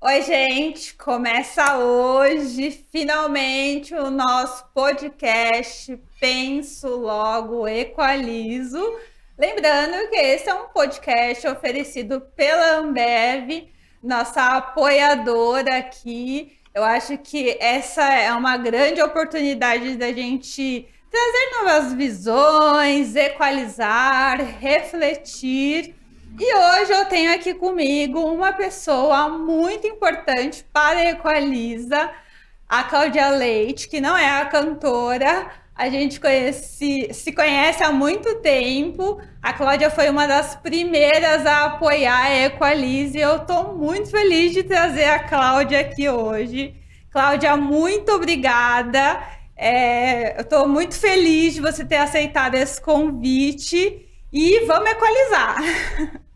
Oi, 0.00 0.22
gente! 0.22 0.94
Começa 0.94 1.76
hoje, 1.76 2.70
finalmente, 2.70 3.92
o 3.96 4.12
nosso 4.12 4.64
podcast 4.72 6.00
Penso 6.20 6.86
Logo 6.94 7.66
Equalizo. 7.66 8.80
Lembrando 9.36 10.08
que 10.08 10.16
esse 10.16 10.48
é 10.48 10.54
um 10.54 10.68
podcast 10.68 11.48
oferecido 11.48 12.20
pela 12.36 12.76
Ambev, 12.76 13.68
nossa 14.00 14.58
apoiadora 14.58 15.78
aqui. 15.78 16.56
Eu 16.72 16.84
acho 16.84 17.18
que 17.18 17.58
essa 17.58 18.04
é 18.04 18.32
uma 18.32 18.56
grande 18.56 19.02
oportunidade 19.02 19.96
da 19.96 20.12
gente 20.12 20.88
trazer 21.10 21.50
novas 21.56 21.92
visões, 21.94 23.16
equalizar, 23.16 24.38
refletir 24.60 25.97
e 26.40 26.54
hoje 26.54 26.92
eu 26.92 27.04
tenho 27.06 27.34
aqui 27.34 27.52
comigo 27.52 28.20
uma 28.20 28.52
pessoa 28.52 29.28
muito 29.28 29.86
importante 29.86 30.64
para 30.72 31.00
a 31.00 31.10
Equaliza, 31.10 32.10
a 32.68 32.84
Cláudia 32.84 33.28
Leite, 33.30 33.88
que 33.88 34.00
não 34.00 34.16
é 34.16 34.40
a 34.40 34.44
cantora, 34.44 35.50
a 35.74 35.88
gente 35.88 36.20
conhece, 36.20 37.08
se 37.12 37.32
conhece 37.32 37.82
há 37.82 37.90
muito 37.92 38.36
tempo. 38.36 39.20
A 39.42 39.52
Cláudia 39.52 39.90
foi 39.90 40.08
uma 40.10 40.26
das 40.26 40.54
primeiras 40.56 41.44
a 41.44 41.66
apoiar 41.66 42.26
a 42.26 42.46
Equalize 42.46 43.18
eu 43.18 43.36
estou 43.36 43.74
muito 43.74 44.10
feliz 44.10 44.52
de 44.52 44.62
trazer 44.62 45.04
a 45.04 45.20
Cláudia 45.20 45.80
aqui 45.80 46.08
hoje. 46.08 46.74
Cláudia, 47.10 47.56
muito 47.56 48.12
obrigada. 48.12 49.20
É, 49.56 50.36
eu 50.36 50.42
estou 50.42 50.68
muito 50.68 50.94
feliz 50.94 51.54
de 51.54 51.60
você 51.60 51.84
ter 51.84 51.96
aceitado 51.96 52.54
esse 52.54 52.80
convite 52.80 54.06
e 54.32 54.66
vamos 54.66 54.90
equalizar. 54.90 55.56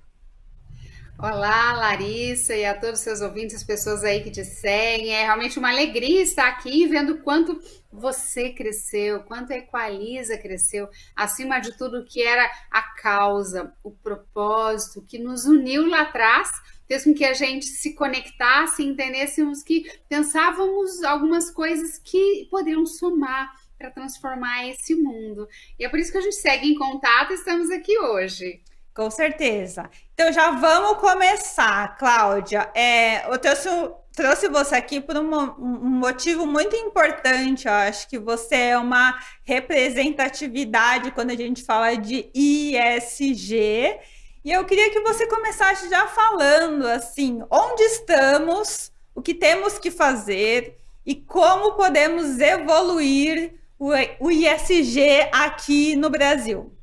Olá, 1.23 1.73
Larissa, 1.75 2.53
e 2.53 2.65
a 2.65 2.77
todos 2.77 2.99
os 2.99 3.05
seus 3.05 3.21
ouvintes, 3.21 3.55
as 3.55 3.63
pessoas 3.63 4.03
aí 4.03 4.25
que 4.25 4.31
te 4.33 4.45
seguem. 4.45 5.11
É 5.11 5.23
realmente 5.23 5.57
uma 5.57 5.71
alegria 5.71 6.21
estar 6.21 6.49
aqui 6.49 6.85
vendo 6.89 7.19
quanto 7.19 7.61
você 7.93 8.51
cresceu, 8.51 9.23
quanto 9.23 9.53
a 9.53 9.57
Equaliza 9.57 10.37
cresceu, 10.37 10.89
acima 11.15 11.61
de 11.61 11.79
tudo 11.79 12.05
que 12.05 12.21
era 12.21 12.45
a 12.69 12.83
causa, 13.01 13.73
o 13.85 13.93
propósito 13.93 15.01
que 15.07 15.17
nos 15.17 15.45
uniu 15.45 15.87
lá 15.87 16.01
atrás, 16.01 16.51
fez 16.89 17.05
com 17.05 17.15
que 17.15 17.25
a 17.25 17.35
gente 17.35 17.67
se 17.67 17.95
conectasse 17.95 18.83
entendêssemos 18.83 19.63
que 19.63 19.89
pensávamos 20.09 21.05
algumas 21.05 21.53
coisas 21.53 21.99
que 21.99 22.49
poderiam 22.51 22.85
somar 22.85 23.49
para 23.79 23.93
transformar 23.93 24.69
esse 24.69 24.97
mundo. 24.97 25.47
E 25.79 25.85
é 25.85 25.89
por 25.89 26.01
isso 26.01 26.11
que 26.11 26.19
a 26.19 26.23
gente 26.23 26.35
segue 26.35 26.69
em 26.69 26.75
contato 26.75 27.31
e 27.31 27.35
estamos 27.35 27.71
aqui 27.71 27.97
hoje. 27.97 28.61
Com 28.95 29.11
certeza. 29.11 29.89
Então 30.13 30.31
já 30.31 30.51
vamos 30.51 30.99
começar, 30.99 31.97
Cláudia. 31.97 32.71
É, 32.75 33.27
eu 33.27 33.39
trouxe, 33.39 33.69
trouxe 34.15 34.49
você 34.49 34.75
aqui 34.75 35.01
por 35.01 35.17
um, 35.17 35.35
um, 35.35 35.91
motivo 35.99 36.47
muito 36.47 36.77
importante. 36.77 37.67
Eu 37.67 37.73
acho 37.73 38.07
que 38.07 38.19
você 38.19 38.55
é 38.55 38.79
uma 38.79 39.19
representatividade 39.45 41.11
quando 41.13 41.31
a 41.31 41.37
gente 41.37 41.63
fala 41.63 41.95
de 41.97 42.31
ISG. 42.35 43.99
E 44.45 44.53
eu 44.53 44.65
queria 44.67 44.91
que 44.91 45.01
você 45.01 45.27
começasse 45.27 45.89
já 45.89 46.07
falando 46.09 46.87
assim, 46.87 47.43
onde 47.51 47.83
estamos, 47.85 48.93
o 49.15 49.23
que 49.23 49.33
temos 49.33 49.79
que 49.79 49.91
fazer 49.91 50.79
e 51.07 51.15
como 51.15 51.77
podemos 51.77 52.39
evoluir 52.41 53.55
o, 53.79 53.91
o 54.21 54.31
ISG 54.31 55.31
aqui 55.33 55.97
no 55.97 56.11
Brasil. 56.11 56.77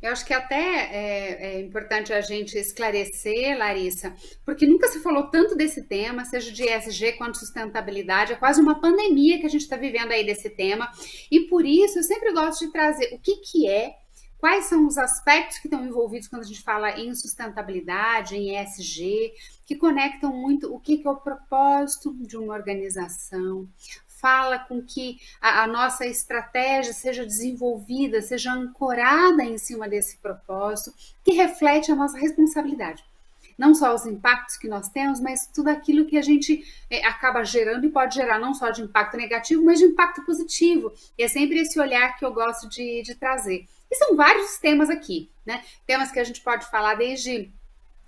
Eu 0.00 0.12
acho 0.12 0.24
que 0.24 0.32
até 0.32 0.56
é, 0.56 1.56
é, 1.56 1.60
importante 1.60 2.12
a 2.12 2.20
gente 2.20 2.56
esclarecer, 2.56 3.58
Larissa, 3.58 4.14
porque 4.44 4.66
nunca 4.66 4.86
se 4.88 5.00
falou 5.00 5.24
tanto 5.24 5.56
desse 5.56 5.82
tema, 5.82 6.24
seja 6.24 6.52
de 6.52 6.62
ESG 6.62 7.14
quanto 7.14 7.38
sustentabilidade, 7.38 8.32
é 8.32 8.36
quase 8.36 8.60
uma 8.60 8.80
pandemia 8.80 9.40
que 9.40 9.46
a 9.46 9.50
gente 9.50 9.62
está 9.62 9.76
vivendo 9.76 10.12
aí 10.12 10.24
desse 10.24 10.50
tema, 10.50 10.88
e 11.30 11.40
por 11.48 11.66
isso 11.66 11.98
eu 11.98 12.04
sempre 12.04 12.32
gosto 12.32 12.64
de 12.64 12.72
trazer 12.72 13.12
o 13.12 13.18
que, 13.18 13.36
que 13.38 13.68
é, 13.68 13.96
quais 14.38 14.66
são 14.66 14.86
os 14.86 14.96
aspectos 14.96 15.58
que 15.58 15.66
estão 15.66 15.84
envolvidos 15.84 16.28
quando 16.28 16.42
a 16.42 16.46
gente 16.46 16.62
fala 16.62 16.92
em 16.98 17.12
sustentabilidade, 17.12 18.36
em 18.36 18.56
ESG, 18.56 19.32
que 19.66 19.74
conectam 19.74 20.32
muito 20.32 20.72
o 20.72 20.78
que, 20.78 20.98
que 20.98 21.08
é 21.08 21.10
o 21.10 21.16
propósito 21.16 22.14
de 22.20 22.36
uma 22.36 22.54
organização, 22.54 23.68
fala 24.20 24.58
com 24.58 24.82
que 24.82 25.18
a, 25.40 25.62
a, 25.62 25.66
nossa 25.66 26.06
estratégia 26.06 26.92
seja 26.92 27.24
desenvolvida, 27.24 28.22
seja 28.22 28.52
ancorada 28.52 29.44
em 29.44 29.58
cima 29.58 29.88
desse 29.88 30.18
propósito, 30.18 30.94
que 31.24 31.34
reflete 31.34 31.90
a 31.90 31.96
nossa 31.96 32.18
responsabilidade. 32.18 33.04
Não 33.56 33.74
só 33.74 33.92
os 33.92 34.06
impactos 34.06 34.56
que 34.56 34.68
nós 34.68 34.88
temos, 34.88 35.20
mas 35.20 35.48
tudo 35.52 35.68
aquilo 35.68 36.06
que 36.06 36.16
a 36.16 36.22
gente 36.22 36.64
é, 36.88 37.04
acaba 37.04 37.42
gerando 37.42 37.84
e 37.84 37.90
pode 37.90 38.14
gerar 38.14 38.38
não 38.38 38.54
só 38.54 38.70
de 38.70 38.82
impacto 38.82 39.16
negativo, 39.16 39.64
mas 39.64 39.80
de 39.80 39.86
impacto 39.86 40.24
positivo. 40.24 40.92
E 41.18 41.24
é 41.24 41.28
sempre 41.28 41.58
esse 41.58 41.78
olhar 41.80 42.16
que 42.16 42.24
eu 42.24 42.32
gosto 42.32 42.68
de, 42.68 43.02
de 43.02 43.16
trazer. 43.16 43.66
E 43.90 43.96
são 43.96 44.14
vários 44.14 44.58
temas 44.58 44.88
aqui, 44.88 45.28
né? 45.44 45.64
Temas 45.86 46.12
que 46.12 46.20
a 46.20 46.24
gente 46.24 46.40
pode 46.40 46.70
falar 46.70 46.94
desde 46.94 47.50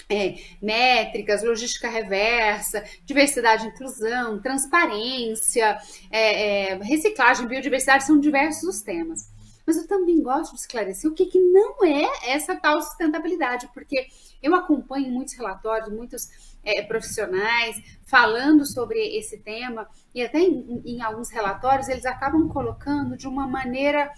é, 0.08 0.36
métricas, 0.60 1.42
logística 1.42 1.88
reversa, 1.88 2.84
diversidade 3.04 3.64
e 3.64 3.68
inclusão, 3.68 4.40
transparência, 4.40 5.78
é, 6.10 6.72
é, 6.72 6.82
reciclagem, 6.82 7.46
biodiversidade, 7.46 8.04
são 8.04 8.18
diversos 8.18 8.76
os 8.76 8.82
temas. 8.82 9.28
Mas 9.66 9.76
eu 9.76 9.86
também 9.86 10.20
gosto 10.22 10.54
de 10.54 10.60
esclarecer 10.60 11.10
o 11.10 11.14
que, 11.14 11.26
que 11.26 11.38
não 11.38 11.84
é 11.84 12.30
essa 12.30 12.56
tal 12.56 12.80
sustentabilidade, 12.82 13.68
porque 13.72 14.06
eu 14.42 14.54
acompanho 14.54 15.10
muitos 15.12 15.34
relatórios, 15.34 15.92
muitos 15.92 16.28
é, 16.64 16.82
profissionais 16.82 17.76
falando 18.04 18.66
sobre 18.66 18.98
esse 19.16 19.38
tema, 19.38 19.88
e 20.14 20.22
até 20.22 20.40
em, 20.40 20.82
em 20.84 21.02
alguns 21.02 21.30
relatórios 21.30 21.88
eles 21.88 22.04
acabam 22.04 22.48
colocando 22.48 23.16
de 23.16 23.28
uma 23.28 23.46
maneira 23.46 24.10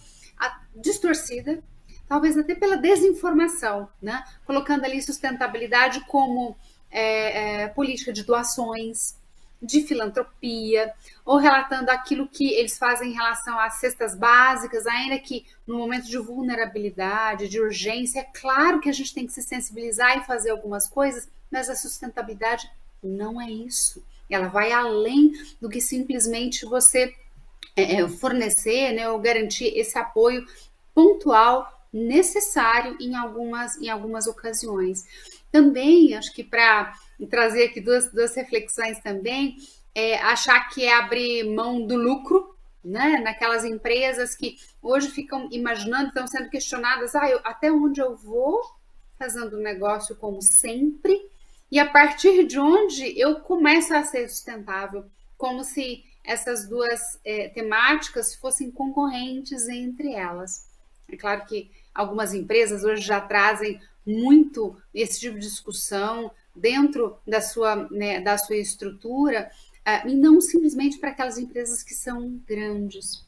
distorcida 0.75 1.63
talvez 2.13 2.37
até 2.37 2.55
pela 2.55 2.77
desinformação, 2.77 3.89
né? 4.03 4.23
colocando 4.45 4.85
ali 4.85 5.01
sustentabilidade 5.01 6.05
como 6.07 6.55
é, 6.91 7.63
é, 7.63 7.69
política 7.69 8.13
de 8.13 8.23
doações, 8.23 9.17
de 9.63 9.81
filantropia, 9.81 10.93
ou 11.25 11.39
relatando 11.39 11.91
aquilo 11.91 12.29
que 12.29 12.53
eles 12.53 12.77
fazem 12.77 13.09
em 13.09 13.15
relação 13.15 13.59
às 13.59 13.81
cestas 13.81 14.15
básicas, 14.15 14.87
ainda 14.87 15.19
que 15.19 15.47
no 15.67 15.79
momento 15.79 16.05
de 16.05 16.19
vulnerabilidade, 16.19 17.49
de 17.49 17.59
urgência, 17.59 18.21
é 18.21 18.25
claro 18.25 18.79
que 18.79 18.91
a 18.91 18.93
gente 18.93 19.15
tem 19.15 19.27
que 19.27 19.33
se 19.33 19.41
sensibilizar 19.41 20.19
e 20.19 20.27
fazer 20.27 20.51
algumas 20.51 20.87
coisas, 20.87 21.27
mas 21.51 21.71
a 21.71 21.75
sustentabilidade 21.75 22.71
não 23.03 23.41
é 23.41 23.51
isso. 23.51 24.05
Ela 24.29 24.49
vai 24.49 24.71
além 24.71 25.33
do 25.59 25.71
que 25.71 25.81
simplesmente 25.81 26.67
você 26.67 27.15
é, 27.75 28.03
é 28.03 28.07
fornecer 28.07 28.93
né, 28.93 29.09
ou 29.09 29.19
garantir 29.19 29.73
esse 29.79 29.97
apoio 29.97 30.45
pontual 30.95 31.81
necessário 31.93 32.97
em 33.01 33.15
algumas, 33.15 33.77
em 33.77 33.89
algumas 33.89 34.27
ocasiões. 34.27 35.05
Também, 35.51 36.15
acho 36.15 36.33
que 36.33 36.43
para 36.43 36.95
trazer 37.29 37.65
aqui 37.65 37.81
duas, 37.81 38.11
duas 38.11 38.35
reflexões 38.35 38.99
também, 39.01 39.57
é 39.95 40.17
achar 40.19 40.69
que 40.71 40.85
é 40.85 40.95
abrir 40.95 41.45
mão 41.45 41.87
do 41.87 41.97
lucro, 41.97 42.57
né? 42.83 43.21
Naquelas 43.23 43.65
empresas 43.65 44.35
que 44.35 44.57
hoje 44.81 45.09
ficam 45.11 45.49
imaginando, 45.53 46.09
estão 46.09 46.27
sendo 46.27 46.49
questionadas, 46.49 47.15
ah, 47.15 47.29
eu, 47.29 47.41
até 47.45 47.71
onde 47.71 48.01
eu 48.01 48.17
vou 48.17 48.61
fazendo 49.19 49.59
negócio 49.59 50.17
como 50.17 50.41
sempre, 50.43 51.31
e 51.71 51.79
a 51.79 51.89
partir 51.89 52.45
de 52.45 52.59
onde 52.59 53.19
eu 53.19 53.41
começo 53.41 53.95
a 53.95 54.03
ser 54.03 54.29
sustentável, 54.29 55.05
como 55.37 55.63
se 55.63 56.05
essas 56.25 56.69
duas 56.69 57.01
é, 57.25 57.49
temáticas 57.49 58.35
fossem 58.35 58.71
concorrentes 58.71 59.69
entre 59.69 60.13
elas. 60.13 60.69
É 61.09 61.17
claro 61.17 61.45
que 61.47 61.71
Algumas 61.95 62.33
empresas 62.35 62.85
hoje 62.85 63.03
já 63.03 63.21
trazem 63.21 63.81
muito 64.07 64.77
esse 64.95 65.21
tipo 65.21 65.39
de 65.39 65.47
discussão 65.47 66.31
dentro 66.55 67.17
da 67.27 67.41
sua, 67.41 67.89
né, 67.91 68.21
da 68.21 68.37
sua 68.37 68.57
estrutura, 68.57 69.51
uh, 69.87 70.09
e 70.09 70.15
não 70.15 70.41
simplesmente 70.41 70.99
para 70.99 71.11
aquelas 71.11 71.39
empresas 71.39 71.83
que 71.83 71.95
são 71.95 72.41
grandes. 72.47 73.25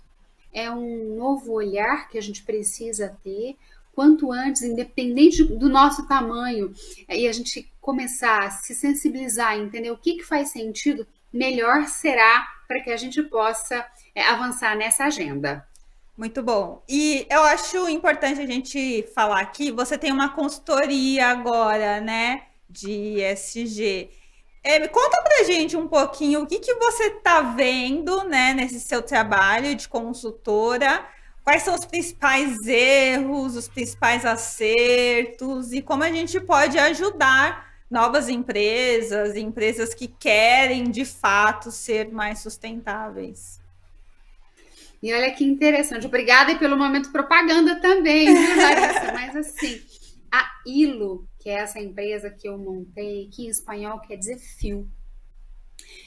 É 0.52 0.70
um 0.70 1.16
novo 1.16 1.52
olhar 1.52 2.08
que 2.08 2.19
a 2.19 2.22
gente 2.22 2.43
precisa 2.43 3.16
ter 3.22 3.56
quanto 3.94 4.32
antes, 4.32 4.62
independente 4.62 5.44
do 5.44 5.69
nosso 5.69 6.06
tamanho, 6.08 6.72
e 7.08 7.28
a 7.28 7.32
gente 7.32 7.70
começar 7.81 8.43
a 8.43 8.50
se 8.50 8.75
sensibilizar, 8.75 9.56
entender 9.56 9.90
o 9.90 9.96
que, 9.96 10.14
que 10.14 10.25
faz 10.25 10.50
sentido, 10.50 11.06
melhor 11.32 11.87
será 11.87 12.44
para 12.66 12.81
que 12.81 12.90
a 12.90 12.96
gente 12.96 13.22
possa 13.22 13.87
é, 14.14 14.22
avançar 14.22 14.76
nessa 14.76 15.05
agenda. 15.05 15.66
Muito 16.16 16.43
bom. 16.43 16.82
E 16.88 17.26
eu 17.28 17.43
acho 17.43 17.88
importante 17.88 18.40
a 18.40 18.46
gente 18.46 19.05
falar 19.14 19.40
aqui, 19.40 19.72
você 19.72 19.99
tem 19.99 20.12
uma 20.12 20.28
consultoria 20.28 21.26
agora, 21.26 22.00
né, 22.00 22.44
de 22.70 23.20
ESG. 23.20 24.11
É, 24.62 24.87
conta 24.88 25.20
pra 25.22 25.44
gente 25.44 25.76
um 25.76 25.88
pouquinho 25.88 26.43
o 26.43 26.46
que, 26.46 26.61
que 26.61 26.75
você 26.75 27.08
está 27.08 27.43
vendo, 27.43 28.22
né, 28.25 28.55
nesse 28.55 28.81
seu 28.81 29.02
trabalho 29.02 29.75
de 29.75 29.88
consultora, 29.88 31.05
quais 31.43 31.62
são 31.64 31.75
os 31.75 31.84
principais 31.84 32.64
erros, 32.66 33.56
os 33.56 33.69
principais 33.69 34.25
acertos 34.25 35.72
e 35.72 35.82
como 35.82 36.05
a 36.05 36.11
gente 36.12 36.40
pode 36.40 36.78
ajudar 36.78 37.75
novas 37.90 38.28
empresas, 38.28 39.37
empresas 39.37 39.93
que 39.94 40.06
querem 40.08 40.90
de 40.90 41.05
fato 41.05 41.70
ser 41.72 42.12
mais 42.12 42.38
sustentáveis. 42.38 43.63
E 45.04 45.12
olha 45.12 45.30
que 45.34 45.44
interessante. 45.44 46.06
Obrigada 46.06 46.58
pelo 46.58 46.78
momento 46.78 47.12
propaganda 47.12 47.78
também, 47.78 48.26
Larissa? 48.32 49.12
Mas 49.12 49.36
assim, 49.36 49.82
a 50.32 50.50
ILO, 50.66 51.28
que 51.38 51.50
é 51.50 51.56
essa 51.56 51.78
empresa 51.78 52.30
que 52.30 52.48
eu 52.48 52.56
montei, 52.56 53.28
que 53.30 53.44
em 53.44 53.50
espanhol 53.50 54.00
quer 54.00 54.16
dizer 54.16 54.38
fio. 54.38 54.90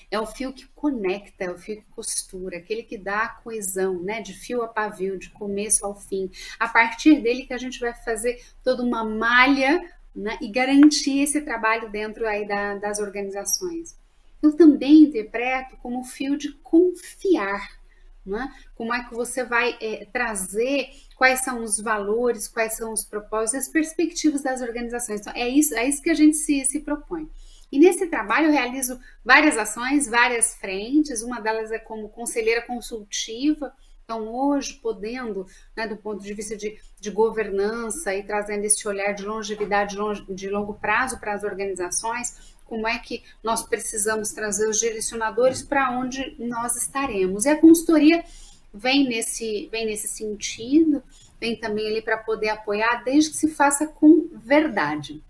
É 0.10 0.20
o 0.20 0.26
fio 0.26 0.52
que 0.52 0.66
conecta, 0.74 1.44
é 1.44 1.52
o 1.52 1.60
fio 1.60 1.76
que 1.76 1.88
costura, 1.92 2.58
aquele 2.58 2.82
que 2.82 2.98
dá 2.98 3.26
a 3.26 3.30
coesão, 3.30 4.02
né? 4.02 4.20
De 4.20 4.34
fio 4.34 4.64
a 4.64 4.68
pavio, 4.68 5.20
de 5.20 5.30
começo 5.30 5.86
ao 5.86 5.96
fim. 5.96 6.32
A 6.60 6.68
partir 6.68 7.22
dele 7.22 7.46
que 7.46 7.54
a 7.54 7.60
gente 7.60 7.80
vai 7.80 7.94
fazer 7.94 8.44
toda 8.64 8.82
uma 8.82 9.04
malha 9.04 9.80
né? 10.16 10.40
e 10.42 10.48
garantir 10.48 11.20
esse 11.20 11.42
trabalho 11.42 11.92
dentro 11.92 12.26
aí 12.26 12.48
da, 12.48 12.74
das 12.80 12.98
organizações. 12.98 13.96
Eu 14.42 14.58
também 14.58 15.04
interpreto 15.04 15.78
como 15.84 16.04
fio 16.04 16.36
de 16.36 16.52
confiar. 16.64 17.78
Né? 18.28 18.54
Como 18.76 18.94
é 18.94 19.04
que 19.06 19.16
você 19.16 19.44
vai 19.44 19.78
é, 19.80 20.06
trazer 20.12 20.90
quais 21.16 21.44
são 21.44 21.64
os 21.64 21.80
valores, 21.80 22.48
quais 22.48 22.76
são 22.76 22.94
os 22.94 23.04
propósitos, 23.04 23.66
as 23.66 23.72
perspectivas 23.72 24.44
das 24.44 24.62
organizações. 24.62 25.22
Então, 25.22 25.34
é 25.36 25.50
isso, 25.50 25.74
é 25.76 25.88
isso 25.88 26.02
que 26.02 26.10
a 26.10 26.14
gente 26.14 26.38
se, 26.38 26.64
se 26.66 26.82
propõe. 26.82 27.28
E 27.72 27.80
nesse 27.80 28.08
trabalho 28.08 28.48
eu 28.48 28.52
realizo 28.52 29.00
várias 29.26 29.58
ações, 29.58 30.08
várias 30.08 30.56
frentes, 30.56 31.22
uma 31.22 31.42
delas 31.42 31.72
é 31.72 31.80
como 31.80 32.08
conselheira 32.10 32.62
consultiva, 32.62 33.74
então 34.04 34.26
hoje 34.34 34.76
podendo, 34.76 35.46
né, 35.76 35.86
do 35.86 35.98
ponto 35.98 36.24
de 36.24 36.34
vista 36.34 36.56
de, 36.56 36.80
de 36.98 37.12
governança 37.12 38.16
e 38.16 38.24
trazendo 38.24 38.64
esse 38.64 38.88
olhar 38.88 39.12
de 39.12 39.26
longevidade 39.26 39.98
de, 40.30 40.50
longo 40.50 40.76
prazo 40.76 41.20
para 41.20 41.34
as 41.34 41.44
organizações, 41.44 42.56
como 42.68 42.88
é 42.88 43.00
que 43.00 43.24
nós 43.44 43.64
precisamos 43.64 44.30
trazer 44.30 44.68
os 44.68 44.80
direcionadores 44.80 45.62
para 45.62 45.92
onde 45.92 46.36
nós 46.38 46.76
estaremos. 46.76 47.46
E 47.46 47.50
a 47.50 47.60
consultoria 47.60 48.24
vem 48.74 49.08
nesse, 49.08 49.68
vem 49.72 49.86
nesse 49.86 50.08
sentido, 50.08 51.02
vem 51.40 51.56
também 51.56 51.88
ali 51.88 52.02
para 52.02 52.18
poder 52.18 52.50
apoiar, 52.50 53.04
desde 53.04 53.32
que 53.32 53.38
se 53.38 53.50
faça 53.50 53.88
com 53.88 54.28
verdade. 54.34 55.24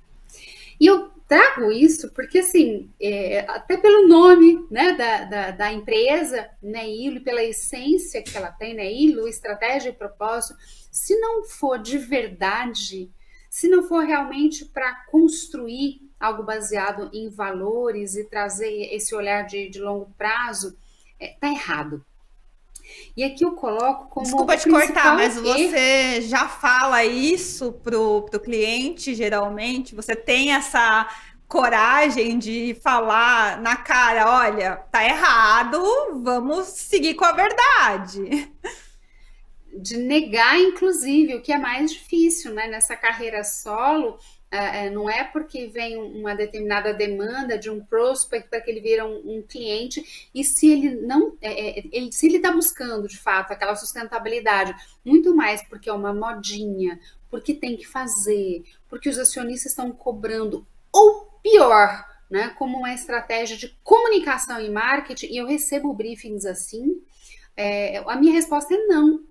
E 0.79 0.85
eu 0.85 1.09
trago 1.27 1.71
isso 1.71 2.11
porque, 2.13 2.39
assim, 2.39 2.89
é, 3.01 3.39
até 3.49 3.77
pelo 3.77 4.07
nome 4.07 4.65
né, 4.71 4.93
da, 4.93 5.23
da, 5.25 5.51
da, 5.51 5.73
empresa, 5.73 6.49
né, 6.61 6.89
ILO, 6.89 7.21
pela 7.21 7.43
essência 7.43 8.21
que 8.21 8.37
ela 8.37 8.51
tem, 8.51 8.73
né, 8.73 8.91
ILO, 8.91 9.27
estratégia 9.27 9.89
e 9.89 9.93
propósito, 9.93 10.55
se 10.91 11.19
não 11.19 11.43
for 11.43 11.79
de 11.79 11.97
verdade, 11.97 13.11
se 13.49 13.67
não 13.67 13.83
for 13.83 14.05
realmente 14.05 14.65
para 14.65 15.05
construir 15.05 16.06
algo 16.19 16.43
baseado 16.43 17.09
em 17.13 17.29
valores 17.29 18.15
e 18.15 18.23
trazer 18.23 18.93
esse 18.93 19.13
olhar 19.15 19.43
de, 19.43 19.69
de 19.69 19.79
longo 19.79 20.11
prazo, 20.17 20.77
é, 21.19 21.35
tá 21.39 21.49
errado. 21.49 22.03
E 23.15 23.23
aqui 23.23 23.43
eu 23.43 23.51
coloco 23.51 24.07
como. 24.07 24.25
Desculpa 24.25 24.57
te 24.57 24.69
cortar, 24.69 25.15
mas 25.15 25.35
você 25.35 26.21
já 26.21 26.47
fala 26.47 27.03
isso 27.03 27.73
pro, 27.73 28.23
pro 28.23 28.39
cliente, 28.39 29.13
geralmente? 29.13 29.95
Você 29.95 30.15
tem 30.15 30.53
essa 30.53 31.07
coragem 31.47 32.37
de 32.37 32.77
falar 32.81 33.61
na 33.61 33.75
cara: 33.75 34.29
olha, 34.29 34.77
tá 34.91 35.03
errado, 35.03 35.81
vamos 36.23 36.67
seguir 36.67 37.15
com 37.15 37.25
a 37.25 37.31
verdade. 37.31 38.51
De 39.73 39.97
negar, 39.97 40.59
inclusive, 40.59 41.35
o 41.35 41.41
que 41.41 41.51
é 41.51 41.57
mais 41.57 41.91
difícil, 41.91 42.53
né? 42.53 42.67
Nessa 42.67 42.95
carreira 42.95 43.43
solo, 43.43 44.17
é, 44.49 44.85
é, 44.85 44.89
não 44.89 45.09
é 45.09 45.25
porque 45.25 45.67
vem 45.67 45.97
uma 45.97 46.33
determinada 46.33 46.93
demanda 46.93 47.57
de 47.57 47.69
um 47.69 47.83
prospect 47.83 48.49
para 48.49 48.61
que 48.61 48.71
ele 48.71 48.79
vira 48.79 49.05
um, 49.05 49.37
um, 49.37 49.41
cliente 49.41 50.29
e 50.33 50.41
se 50.41 50.71
ele 50.71 50.95
não 51.01 51.35
é, 51.41 51.79
é 51.79 51.83
ele, 51.91 52.11
se 52.13 52.27
ele 52.27 52.37
está 52.37 52.51
buscando 52.51 53.09
de 53.09 53.17
fato 53.17 53.51
aquela 53.51 53.75
sustentabilidade 53.75 54.73
muito 55.03 55.35
mais 55.35 55.61
porque 55.63 55.89
é 55.89 55.93
uma 55.93 56.13
modinha 56.13 56.97
porque 57.29 57.53
tem 57.53 57.75
que 57.75 57.85
fazer 57.85 58.63
porque 58.89 59.09
os 59.09 59.17
acionistas 59.17 59.73
estão 59.73 59.91
cobrando 59.91 60.65
ou 60.93 61.39
pior 61.43 62.07
né 62.29 62.49
como 62.57 62.77
uma 62.77 62.93
estratégia 62.93 63.57
de 63.57 63.77
comunicação 63.83 64.61
e 64.61 64.69
marketing 64.69 65.27
e 65.27 65.37
eu 65.37 65.45
recebo 65.45 65.93
briefings 65.93 66.45
assim 66.45 67.01
é, 67.57 67.97
a 67.97 68.15
minha 68.15 68.31
resposta 68.31 68.73
é 68.73 68.77
não 68.85 69.25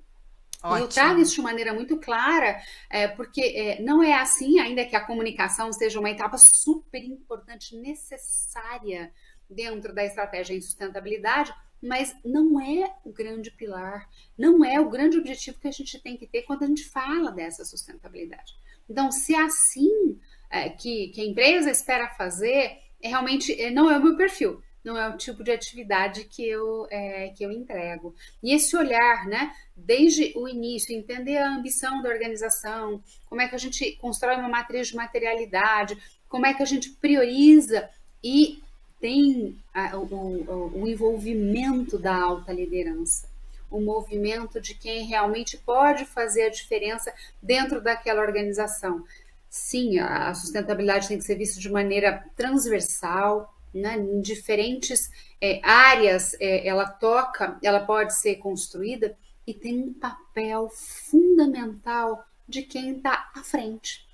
Ótimo. 0.63 0.85
Eu 0.85 0.89
trago 0.89 1.21
isso 1.21 1.35
de 1.35 1.43
maneira 1.43 1.73
muito 1.73 1.99
clara, 1.99 2.61
é, 2.91 3.07
porque 3.07 3.41
é, 3.41 3.83
não 3.83 4.03
é 4.03 4.15
assim, 4.15 4.59
ainda 4.59 4.85
que 4.85 4.97
a 4.97 5.05
comunicação 5.05 5.73
seja 5.73 6.01
uma 6.01 6.11
etapa 6.11 6.39
super 6.39 7.03
importante, 7.05 7.77
necessária 7.77 9.13
dentro 9.49 9.95
da 9.95 10.05
estratégia 10.05 10.55
em 10.55 10.61
sustentabilidade, 10.61 11.55
mas 11.83 12.15
não 12.25 12.61
é 12.61 12.95
o 13.05 13.13
grande 13.13 13.51
pilar, 13.51 14.09
não 14.37 14.65
é 14.65 14.81
o 14.81 14.89
grande 14.89 15.19
objetivo 15.19 15.61
que 15.61 15.69
a 15.69 15.73
gente 15.73 16.01
tem 16.01 16.17
que 16.17 16.27
ter 16.27 16.43
quando 16.43 16.65
a 16.65 16.67
gente 16.67 16.85
fala 16.85 17.31
dessa 17.31 17.65
sustentabilidade. 17.65 18.55
Então, 18.89 19.13
se 19.13 19.35
é 19.35 19.43
assim 19.43 20.19
é, 20.51 20.71
que, 20.71 21.09
que 21.09 21.21
a 21.21 21.25
empresa 21.25 21.71
espera 21.71 22.09
fazer, 22.09 22.79
é 23.03 23.09
realmente 23.09 23.53
é, 23.61 23.71
não 23.71 23.91
é 23.91 23.99
o 23.99 24.03
meu 24.03 24.17
perfil 24.17 24.63
não 24.87 24.97
é 24.97 25.09
o 25.09 25.17
tipo 25.17 25.43
de 25.43 25.51
atividade 25.51 26.25
que 26.25 26.49
eu, 26.49 26.87
é, 26.89 27.31
que 27.31 27.45
eu 27.45 27.51
entrego. 27.51 28.15
E 28.41 28.55
esse 28.55 28.77
olhar, 28.77 29.27
né, 29.27 29.53
desde 29.75 30.33
o 30.37 30.49
início, 30.49 30.95
entender 30.95 31.39
a 31.39 31.57
ambição 31.57 32.01
da 32.01 32.09
organização, 32.09 33.03
como 33.29 33.41
é 33.41 33.49
que 33.49 33.57
a 33.57 33.59
gente 33.59 33.97
constrói 34.01 34.37
uma 34.37 34.49
matriz 34.49 34.87
de 34.89 34.95
materialidade, 34.95 35.99
como 36.29 36.47
é 36.47 36.55
que 36.55 36.63
a 36.63 36.67
gente 36.67 36.91
prioriza 36.91 37.91
e 38.23 38.63
tem 39.01 39.59
a, 39.75 39.97
o, 39.97 40.81
o, 40.81 40.87
envolvimento 40.87 41.99
da 41.99 42.15
alta 42.15 42.53
liderança 42.53 43.29
o 43.69 43.81
movimento 43.81 44.61
de 44.61 44.75
quem 44.75 45.05
realmente 45.05 45.59
pode 45.59 46.05
fazer 46.05 46.43
a 46.43 46.51
diferença 46.51 47.13
dentro 47.43 47.81
daquela 47.81 48.23
organização. 48.23 49.05
Sim, 49.51 49.99
a 49.99 50.33
sustentabilidade 50.35 51.09
tem 51.09 51.19
que 51.19 51.25
ser 51.25 51.35
vista 51.35 51.61
de 51.61 51.69
maneira 51.69 52.25
transversal, 52.37 53.53
né, 53.77 53.97
em 53.99 54.21
diferentes 54.21 55.11
é, 55.41 55.61
áreas 55.63 56.35
é, 56.41 56.67
ela 56.67 56.87
toca, 56.87 57.59
ela 57.63 57.81
pode 57.81 58.19
ser 58.19 58.37
construída 58.37 59.17
e 59.47 59.55
tem 59.55 59.81
um 59.81 59.95
papel 59.95 60.69
fundamental 60.71 62.25
de 62.49 62.63
quem 62.63 62.97
está 62.97 63.31
à 63.35 63.43
frente 63.43 64.07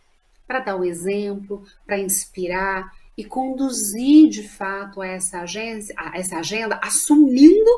para 0.46 0.60
dar 0.60 0.76
o 0.76 0.84
exemplo, 0.84 1.64
para 1.86 1.98
inspirar 1.98 2.92
e 3.16 3.24
conduzir 3.24 4.28
de 4.28 4.46
fato 4.48 5.02
essa, 5.02 5.40
agência, 5.40 5.94
a 5.96 6.18
essa 6.18 6.38
agenda, 6.38 6.78
assumindo 6.82 7.70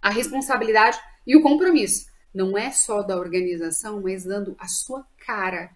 a 0.00 0.10
responsabilidade 0.10 0.98
e 1.26 1.36
o 1.36 1.42
compromisso. 1.42 2.06
Não 2.32 2.56
é 2.56 2.70
só 2.70 3.02
da 3.02 3.18
organização, 3.18 4.00
mas 4.00 4.24
dando 4.24 4.56
a 4.58 4.66
sua 4.66 5.04
cara, 5.26 5.70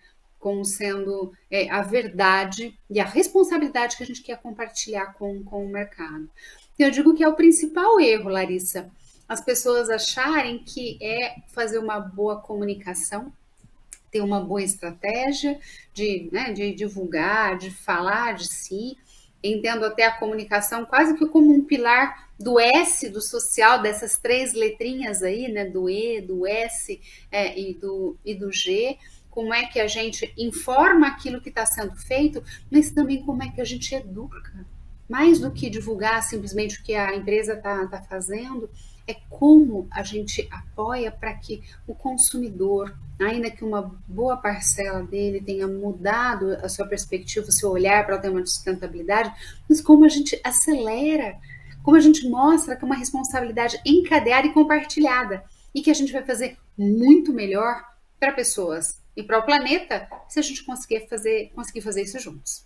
como 0.46 0.64
sendo 0.64 1.32
é, 1.50 1.68
a 1.68 1.82
verdade 1.82 2.78
e 2.88 3.00
a 3.00 3.04
responsabilidade 3.04 3.96
que 3.96 4.04
a 4.04 4.06
gente 4.06 4.22
quer 4.22 4.40
compartilhar 4.40 5.06
com, 5.14 5.42
com 5.42 5.66
o 5.66 5.68
mercado. 5.68 6.30
Eu 6.78 6.88
digo 6.88 7.16
que 7.16 7.24
é 7.24 7.28
o 7.28 7.34
principal 7.34 7.98
erro, 7.98 8.30
Larissa, 8.30 8.88
as 9.28 9.40
pessoas 9.40 9.90
acharem 9.90 10.62
que 10.62 10.98
é 11.02 11.34
fazer 11.48 11.78
uma 11.78 11.98
boa 11.98 12.40
comunicação, 12.40 13.32
ter 14.08 14.20
uma 14.20 14.38
boa 14.38 14.62
estratégia 14.62 15.58
de, 15.92 16.28
né, 16.30 16.52
de 16.52 16.72
divulgar, 16.72 17.58
de 17.58 17.72
falar 17.72 18.34
de 18.34 18.46
si. 18.46 18.96
Entendo 19.42 19.84
até 19.84 20.04
a 20.04 20.16
comunicação 20.16 20.84
quase 20.86 21.18
que 21.18 21.26
como 21.26 21.52
um 21.52 21.64
pilar 21.64 22.30
do 22.38 22.60
S 22.60 23.08
do 23.08 23.20
social, 23.20 23.82
dessas 23.82 24.16
três 24.16 24.52
letrinhas 24.52 25.24
aí, 25.24 25.48
né, 25.48 25.64
do 25.64 25.90
E, 25.90 26.20
do 26.20 26.46
S 26.46 27.00
é, 27.32 27.58
e, 27.58 27.74
do, 27.74 28.16
e 28.24 28.32
do 28.32 28.52
G 28.52 28.96
como 29.36 29.52
é 29.52 29.66
que 29.66 29.78
a 29.78 29.86
gente 29.86 30.32
informa 30.34 31.08
aquilo 31.08 31.42
que 31.42 31.50
está 31.50 31.66
sendo 31.66 31.94
feito, 31.94 32.42
mas 32.70 32.90
também 32.90 33.22
como 33.22 33.42
é 33.42 33.50
que 33.50 33.60
a 33.60 33.66
gente 33.66 33.94
educa. 33.94 34.64
Mais 35.06 35.38
do 35.38 35.50
que 35.50 35.68
divulgar 35.68 36.22
simplesmente 36.22 36.80
o 36.80 36.82
que 36.82 36.94
a 36.94 37.14
empresa 37.14 37.52
está 37.52 37.86
tá 37.86 38.00
fazendo, 38.00 38.70
é 39.06 39.12
como 39.28 39.86
a 39.90 40.02
gente 40.02 40.48
apoia 40.50 41.12
para 41.12 41.34
que 41.34 41.62
o 41.86 41.94
consumidor, 41.94 42.96
ainda 43.20 43.50
que 43.50 43.62
uma 43.62 43.94
boa 44.08 44.38
parcela 44.38 45.02
dele 45.02 45.42
tenha 45.42 45.68
mudado 45.68 46.54
a 46.54 46.68
sua 46.70 46.86
perspectiva, 46.86 47.46
o 47.46 47.52
seu 47.52 47.70
olhar 47.70 48.06
para 48.06 48.16
o 48.16 48.20
tema 48.20 48.42
de 48.42 48.48
sustentabilidade, 48.48 49.30
mas 49.68 49.82
como 49.82 50.06
a 50.06 50.08
gente 50.08 50.40
acelera, 50.42 51.36
como 51.82 51.94
a 51.94 52.00
gente 52.00 52.26
mostra 52.26 52.74
que 52.74 52.82
é 52.82 52.86
uma 52.86 52.96
responsabilidade 52.96 53.78
encadeada 53.84 54.46
e 54.46 54.54
compartilhada 54.54 55.44
e 55.74 55.82
que 55.82 55.90
a 55.90 55.94
gente 55.94 56.10
vai 56.10 56.22
fazer 56.22 56.56
muito 56.74 57.34
melhor 57.34 57.84
para 58.18 58.32
pessoas 58.32 59.04
e 59.16 59.22
para 59.22 59.38
o 59.38 59.42
planeta 59.44 60.08
se 60.28 60.38
a 60.38 60.42
gente 60.42 60.62
conseguir 60.64 61.08
fazer, 61.08 61.50
conseguir 61.54 61.80
fazer 61.80 62.02
isso 62.02 62.18
juntos. 62.20 62.64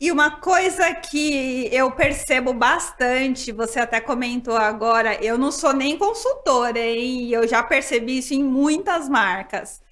E 0.00 0.10
uma 0.10 0.30
coisa 0.40 0.94
que 0.94 1.68
eu 1.70 1.92
percebo 1.92 2.54
bastante, 2.54 3.52
você 3.52 3.80
até 3.80 4.00
comentou 4.00 4.56
agora, 4.56 5.22
eu 5.22 5.36
não 5.36 5.52
sou 5.52 5.74
nem 5.74 5.98
consultora, 5.98 6.78
hein? 6.78 7.28
Eu 7.30 7.46
já 7.46 7.62
percebi 7.62 8.18
isso 8.18 8.32
em 8.32 8.42
muitas 8.42 9.08
marcas. 9.10 9.82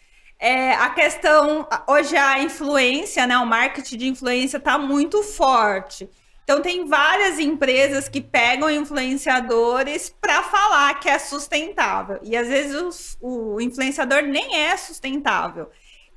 é, 0.40 0.72
a 0.74 0.90
questão, 0.90 1.66
hoje 1.88 2.16
a 2.16 2.40
influência, 2.42 3.26
né, 3.26 3.36
o 3.38 3.46
marketing 3.46 3.96
de 3.98 4.08
influência 4.08 4.56
está 4.58 4.78
muito 4.78 5.22
forte. 5.22 6.08
Então 6.44 6.62
tem 6.62 6.86
várias 6.86 7.38
empresas 7.38 8.08
que 8.08 8.20
pegam 8.22 8.70
influenciadores 8.70 10.08
para 10.20 10.42
falar 10.44 10.98
que 11.00 11.08
é 11.08 11.18
sustentável. 11.18 12.18
E 12.22 12.36
às 12.36 12.48
vezes 12.48 13.18
o, 13.20 13.56
o 13.56 13.60
influenciador 13.60 14.22
nem 14.22 14.56
é 14.56 14.76
sustentável. 14.76 15.68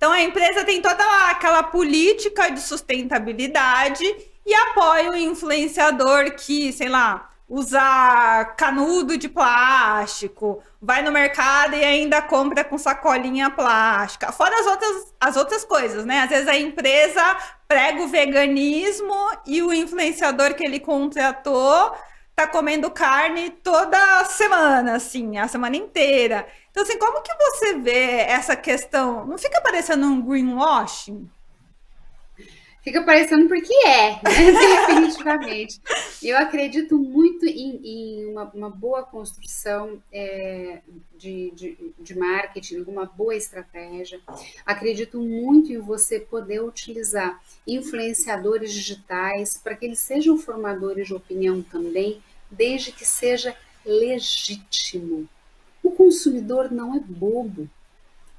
Então 0.01 0.12
a 0.12 0.24
empresa 0.24 0.63
tem 0.63 0.81
toda 0.81 1.29
aquela 1.29 1.62
política 1.62 2.50
de 2.50 2.60
sustentabilidade 2.60 4.03
e 4.43 4.51
apoia 4.51 5.12
o 5.12 5.15
influenciador 5.15 6.31
que, 6.31 6.74
sei 6.74 6.89
lá, 6.89 7.29
usar 7.48 8.55
canudo 8.55 9.15
de 9.15 9.29
plástico, 9.29 10.63
vai 10.81 11.03
no 11.03 11.12
mercado 11.12 11.75
e 11.75 11.86
ainda 11.86 12.20
compra 12.20 12.63
com 12.63 12.79
sacolinha 12.79 13.51
plástica. 13.51 14.31
Fora 14.31 14.60
as 14.60 14.65
outras, 14.65 15.13
as 15.22 15.38
outras 15.38 15.63
coisas, 15.63 16.03
né? 16.03 16.22
Às 16.22 16.29
vezes 16.31 16.48
a 16.48 16.58
empresa 16.58 17.38
prega 17.67 18.01
o 18.01 18.08
veganismo 18.08 19.13
e 19.46 19.62
o 19.62 19.72
influenciador 19.72 20.55
que 20.55 20.63
ele 20.63 20.79
contratou 20.79 21.96
tá 22.41 22.48
comendo 22.48 22.89
carne 22.89 23.50
toda 23.50 24.25
semana, 24.25 24.95
assim, 24.95 25.38
a 25.38 25.48
semana 25.48 25.75
inteira. 25.75 26.48
Então, 26.71 26.83
assim, 26.83 26.98
como 26.98 27.21
que 27.21 27.33
você 27.36 27.75
vê 27.75 28.21
essa 28.21 28.55
questão? 28.55 29.25
Não 29.25 29.38
fica 29.38 29.62
parecendo 29.62 30.05
um 30.07 30.21
greenwashing? 30.21 31.29
Fica 32.83 33.03
parecendo 33.03 33.48
porque 33.48 33.74
é, 33.86 34.13
né? 34.13 34.19
definitivamente. 34.88 35.79
Eu 36.24 36.36
acredito 36.38 36.98
muito 36.98 37.45
em, 37.45 37.79
em 37.83 38.25
uma, 38.25 38.45
uma, 38.55 38.69
boa 38.71 39.03
construção 39.03 40.01
é, 40.12 40.79
de, 41.15 41.51
de, 41.51 41.93
de, 42.00 42.17
marketing, 42.17 42.81
uma 42.88 43.05
boa 43.05 43.36
estratégia. 43.36 44.19
Acredito 44.65 45.19
muito 45.19 45.71
em 45.71 45.77
você 45.77 46.19
poder 46.19 46.63
utilizar 46.63 47.39
influenciadores 47.67 48.74
digitais 48.74 49.60
para 49.60 49.75
que 49.75 49.86
eles 49.86 50.00
sejam 50.00 50.36
formadores 50.39 51.05
de 51.05 51.13
opinião 51.13 51.62
também, 51.62 52.19
desde 52.51 52.91
que 52.91 53.05
seja 53.05 53.55
legítimo. 53.86 55.27
O 55.81 55.91
consumidor 55.91 56.72
não 56.72 56.96
é 56.96 57.00
bobo 57.00 57.70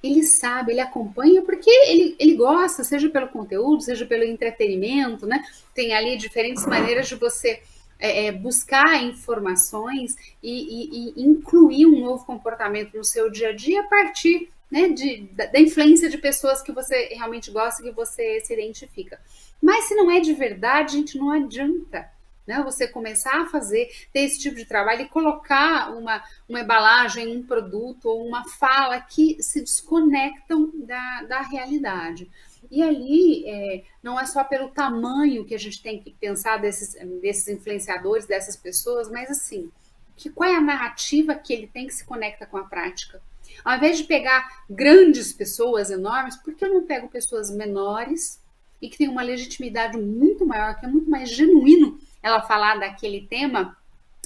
ele 0.03 0.25
sabe, 0.25 0.73
ele 0.73 0.81
acompanha 0.81 1.43
porque 1.43 1.71
ele, 1.71 2.17
ele 2.19 2.35
gosta, 2.35 2.83
seja 2.83 3.09
pelo 3.09 3.29
conteúdo, 3.29 3.83
seja 3.83 4.05
pelo 4.05 4.25
entretenimento, 4.25 5.27
né? 5.27 5.45
Tem 5.75 5.95
ali 5.95 6.17
diferentes 6.17 6.67
maneiras 6.67 7.07
de 7.07 7.15
você 7.15 7.63
é, 8.01 8.27
é, 8.27 8.33
buscar 8.33 9.01
informações 9.01 10.17
e, 10.43 10.51
e, 10.51 11.13
e, 11.17 11.23
incluir 11.23 11.87
um 11.87 12.01
novo 12.01 12.25
comportamento 12.25 12.97
no 12.97 13.05
seu 13.05 13.31
dia 13.31 13.51
a 13.51 13.53
dia 13.53 13.81
a 13.81 13.85
partir 13.85 14.51
né, 14.69 14.89
de, 14.89 15.29
da, 15.35 15.47
da 15.47 15.61
influência 15.61 16.09
de 16.09 16.19
pessoas 16.19 16.61
que 16.63 16.73
você 16.73 17.11
realmente 17.13 17.51
gosta, 17.53 17.83
que 17.83 17.93
você 17.93 18.41
se 18.41 18.53
identifica. 18.53 19.21
Mas 19.63 19.85
se 19.85 19.95
não 19.95 20.11
é 20.11 20.19
de 20.19 20.33
verdade, 20.33 20.95
gente, 20.95 21.17
não 21.17 21.31
adianta 21.31 22.11
né? 22.47 22.63
Você 22.65 22.89
começar 22.89 23.43
a 23.43 23.47
fazer, 23.47 23.91
ter 24.13 24.21
esse 24.21 24.39
tipo 24.39 24.57
de 24.57 24.65
trabalho 24.65 25.03
e 25.03 25.09
colocar 25.09 25.93
uma, 25.97 26.23
uma 26.49 26.61
embalagem, 26.61 27.29
um 27.29 27.43
produto 27.43 28.07
ou 28.07 28.27
uma 28.27 28.45
fala 28.49 29.01
que 29.01 29.43
se 29.43 29.61
desconectam 29.61 30.71
da, 30.75 31.23
da 31.23 31.41
realidade. 31.41 32.31
E 32.71 32.83
ali 32.83 33.47
é, 33.47 33.85
não 34.03 34.19
é 34.19 34.25
só 34.25 34.43
pelo 34.45 34.69
tamanho 34.71 35.45
que 35.45 35.55
a 35.55 35.59
gente 35.59 35.83
tem 35.83 36.01
que 36.01 36.13
pensar 36.13 36.57
desses, 36.59 36.95
desses 37.21 37.49
influenciadores, 37.49 38.27
dessas 38.27 38.57
pessoas, 38.57 39.11
mas 39.11 39.31
assim, 39.31 39.71
que 40.17 40.31
qual 40.31 40.49
é 40.49 40.55
a 40.55 40.61
narrativa 40.61 41.35
que 41.35 41.53
ele 41.53 41.67
tem 41.67 41.87
que 41.87 41.95
se 41.95 42.05
conecta 42.05 42.47
com 42.47 42.57
a 42.57 42.65
prática? 42.65 43.21
Ao 43.65 43.77
invés 43.77 43.99
de 43.99 44.05
pegar 44.05 44.65
grandes 44.69 45.33
pessoas 45.33 45.91
enormes, 45.91 46.37
por 46.37 46.55
que 46.55 46.65
eu 46.65 46.73
não 46.73 46.87
pego 46.87 47.09
pessoas 47.09 47.51
menores 47.51 48.41
e 48.81 48.89
que 48.89 48.99
têm 48.99 49.09
uma 49.09 49.23
legitimidade 49.23 49.99
muito 49.99 50.47
maior, 50.47 50.79
que 50.79 50.87
é 50.87 50.89
muito 50.89 51.11
mais 51.11 51.31
genuíno 51.31 51.99
ela 52.23 52.43
falar 52.43 52.79
daquele 52.79 53.27
tema 53.27 53.77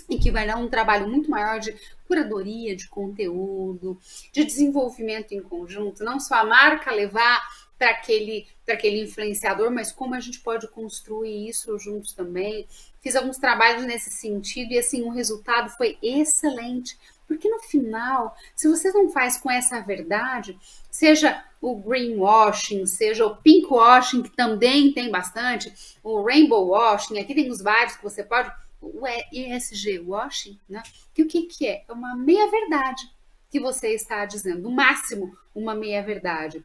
e 0.09 0.19
que 0.19 0.31
vai 0.31 0.47
dar 0.47 0.57
um 0.57 0.69
trabalho 0.69 1.09
muito 1.09 1.31
maior 1.31 1.59
de 1.59 1.75
curadoria 2.07 2.77
de 2.77 2.89
conteúdo, 2.89 3.99
de 4.33 4.45
desenvolvimento 4.45 5.33
em 5.33 5.43
conjunto, 5.43 6.05
não 6.05 6.21
só 6.21 6.37
a 6.37 6.45
marca 6.45 6.93
levar 6.93 7.43
para 7.79 7.91
aquele, 7.91 8.47
aquele 8.69 9.03
influenciador, 9.03 9.71
mas 9.71 9.93
como 9.93 10.15
a 10.15 10.21
gente 10.21 10.41
pode 10.41 10.69
construir 10.69 11.49
isso 11.49 11.79
juntos 11.79 12.13
também. 12.13 12.67
Fiz 13.03 13.15
alguns 13.15 13.39
trabalhos 13.39 13.85
nesse 13.85 14.11
sentido 14.11 14.73
e 14.73 14.79
assim 14.79 15.03
o 15.03 15.11
resultado 15.11 15.71
foi 15.71 15.99
excelente. 16.03 16.99
Porque 17.27 17.49
no 17.49 17.61
final, 17.61 18.37
se 18.55 18.69
você 18.69 18.93
não 18.93 19.11
faz 19.11 19.37
com 19.37 19.51
essa 19.51 19.81
verdade, 19.81 20.59
seja 20.91 21.45
o 21.61 21.75
greenwashing, 21.77 22.87
seja 22.87 23.27
o 23.27 23.37
pinkwashing, 23.37 24.23
que 24.23 24.31
também 24.31 24.93
tem 24.93 25.11
bastante, 25.11 25.73
o 26.03 26.23
rainbow 26.23 26.69
washing, 26.69 27.19
aqui 27.19 27.35
tem 27.35 27.51
os 27.51 27.61
vários 27.61 27.97
que 27.97 28.03
você 28.03 28.23
pode, 28.23 28.53
o 28.81 29.03
ESG 29.33 30.01
washing, 30.01 30.59
né? 30.69 30.83
Que 31.13 31.23
o 31.23 31.27
que, 31.27 31.43
que 31.43 31.67
é? 31.67 31.85
É 31.89 31.93
uma 31.93 32.15
meia-verdade 32.15 33.11
que 33.51 33.61
você 33.61 33.95
está 33.95 34.25
dizendo, 34.25 34.63
no 34.63 34.71
máximo 34.71 35.37
uma 35.55 35.75
meia-verdade, 35.75 36.63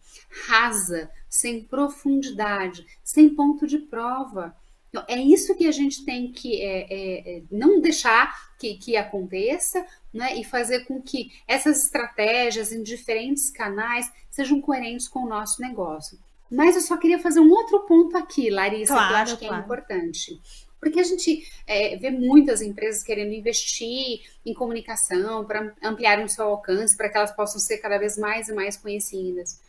rasa, 0.48 1.10
sem 1.30 1.64
profundidade, 1.64 2.86
sem 3.04 3.30
ponto 3.34 3.66
de 3.66 3.78
prova. 3.78 4.56
Então, 4.92 5.06
é 5.08 5.18
isso 5.18 5.56
que 5.56 5.66
a 5.66 5.72
gente 5.72 6.04
tem 6.04 6.34
que 6.34 6.62
é, 6.62 6.82
é, 6.82 7.38
é, 7.38 7.44
não 7.50 7.80
deixar 7.80 8.52
que, 8.60 8.76
que 8.76 8.98
aconteça 8.98 9.86
né, 10.14 10.36
e 10.36 10.44
fazer 10.44 10.84
com 10.86 11.02
que 11.02 11.32
essas 11.48 11.86
estratégias 11.86 12.74
em 12.74 12.84
diferentes 12.84 13.50
canais 13.50 14.12
sejam 14.30 14.60
coerentes 14.60 15.08
com 15.08 15.20
o 15.20 15.30
nosso 15.30 15.62
negócio. 15.62 16.20
Mas 16.52 16.76
eu 16.76 16.82
só 16.82 16.98
queria 16.98 17.18
fazer 17.18 17.40
um 17.40 17.50
outro 17.50 17.80
ponto 17.86 18.18
aqui, 18.18 18.50
Larissa, 18.50 18.94
claro, 18.94 19.08
que 19.08 19.14
eu 19.14 19.18
acho 19.18 19.38
que 19.38 19.46
é 19.46 19.48
claro. 19.48 19.62
é 19.62 19.66
importante. 19.66 20.42
Porque 20.78 21.00
a 21.00 21.04
gente 21.04 21.48
é, 21.66 21.96
vê 21.96 22.12
muitas 22.12 22.62
empresas 22.62 23.02
querendo 23.02 23.32
investir 23.32 24.22
em 24.46 24.54
comunicação 24.54 25.46
para 25.46 25.74
ampliar 25.82 26.20
o 26.22 26.28
seu 26.28 26.46
alcance, 26.46 26.98
para 26.98 27.08
que 27.08 27.18
elas 27.18 27.32
possam 27.32 27.62
ser 27.62 27.78
cada 27.78 27.98
vez 27.98 28.18
mais 28.18 28.50
e 28.50 28.54
mais 28.54 28.76
conhecidas. 28.76 29.62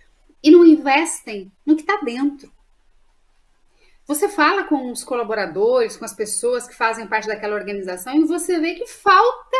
E 0.42 0.50
não 0.50 0.66
investem 0.66 1.52
no 1.64 1.76
que 1.76 1.82
está 1.82 1.98
dentro. 1.98 2.50
Você 4.06 4.28
fala 4.28 4.64
com 4.64 4.90
os 4.90 5.04
colaboradores, 5.04 5.96
com 5.96 6.04
as 6.04 6.12
pessoas 6.12 6.66
que 6.66 6.74
fazem 6.74 7.06
parte 7.06 7.28
daquela 7.28 7.54
organização 7.54 8.14
e 8.14 8.24
você 8.24 8.58
vê 8.58 8.74
que 8.74 8.86
falta, 8.86 9.56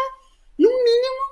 no 0.58 0.68
mínimo, 0.68 1.22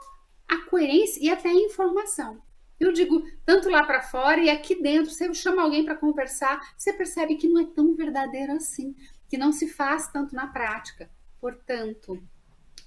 a 0.48 0.58
coerência 0.68 1.20
e 1.20 1.28
até 1.28 1.48
a 1.48 1.54
informação. 1.54 2.40
Eu 2.78 2.92
digo, 2.92 3.22
tanto 3.44 3.68
lá 3.68 3.84
para 3.84 4.00
fora 4.00 4.40
e 4.40 4.48
aqui 4.48 4.80
dentro, 4.80 5.10
você 5.10 5.32
chama 5.34 5.62
alguém 5.62 5.84
para 5.84 5.96
conversar, 5.96 6.74
você 6.78 6.92
percebe 6.92 7.36
que 7.36 7.48
não 7.48 7.60
é 7.60 7.66
tão 7.66 7.94
verdadeiro 7.94 8.52
assim, 8.52 8.94
que 9.28 9.36
não 9.36 9.52
se 9.52 9.68
faz 9.68 10.08
tanto 10.08 10.34
na 10.34 10.46
prática. 10.46 11.10
Portanto, 11.40 12.22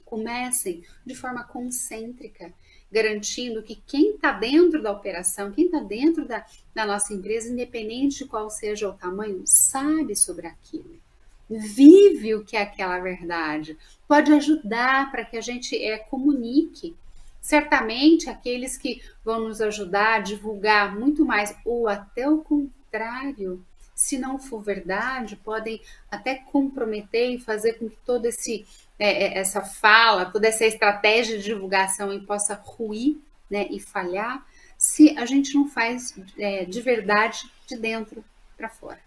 comecem 0.03 0.83
de 1.05 1.15
forma 1.15 1.43
concêntrica 1.43 2.53
garantindo 2.93 3.63
que 3.63 3.75
quem 3.87 4.11
está 4.11 4.31
dentro 4.31 4.81
da 4.81 4.91
operação, 4.91 5.51
quem 5.51 5.65
está 5.65 5.79
dentro 5.79 6.27
da, 6.27 6.45
da 6.75 6.85
nossa 6.85 7.11
empresa, 7.11 7.51
independente 7.51 8.19
de 8.19 8.25
qual 8.25 8.51
seja 8.51 8.87
o 8.87 8.93
tamanho, 8.93 9.41
sabe 9.45 10.15
sobre 10.15 10.45
aquilo. 10.45 11.01
Vive 11.49 12.35
o 12.35 12.45
que 12.45 12.55
é 12.55 12.61
aquela 12.61 12.99
verdade. 12.99 13.75
Pode 14.07 14.31
ajudar 14.31 15.11
para 15.11 15.25
que 15.25 15.35
a 15.35 15.41
gente 15.41 15.75
é, 15.75 15.97
comunique. 15.97 16.95
Certamente, 17.41 18.29
aqueles 18.29 18.77
que 18.77 19.01
vão 19.25 19.47
nos 19.47 19.59
ajudar 19.59 20.15
a 20.15 20.19
divulgar 20.19 20.97
muito 20.97 21.25
mais, 21.25 21.53
ou 21.65 21.87
até 21.87 22.29
o 22.29 22.37
contrário, 22.37 23.65
se 23.95 24.17
não 24.17 24.39
for 24.39 24.61
verdade, 24.61 25.35
podem 25.35 25.81
até 26.09 26.35
comprometer 26.35 27.31
e 27.31 27.39
fazer 27.39 27.73
com 27.73 27.89
que 27.89 28.27
esse 28.27 28.65
é, 28.99 29.25
é, 29.25 29.37
essa 29.39 29.61
fala, 29.61 30.25
toda 30.25 30.47
essa 30.47 30.65
estratégia 30.65 31.37
de 31.37 31.43
divulgação 31.43 32.17
possa 32.25 32.53
ruir 32.53 33.17
né, 33.49 33.67
e 33.69 33.79
falhar 33.79 34.45
se 34.77 35.17
a 35.17 35.25
gente 35.25 35.53
não 35.55 35.67
faz 35.67 36.15
é, 36.37 36.65
de 36.65 36.81
verdade 36.81 37.49
de 37.67 37.77
dentro 37.77 38.23
para 38.57 38.69
fora. 38.69 38.99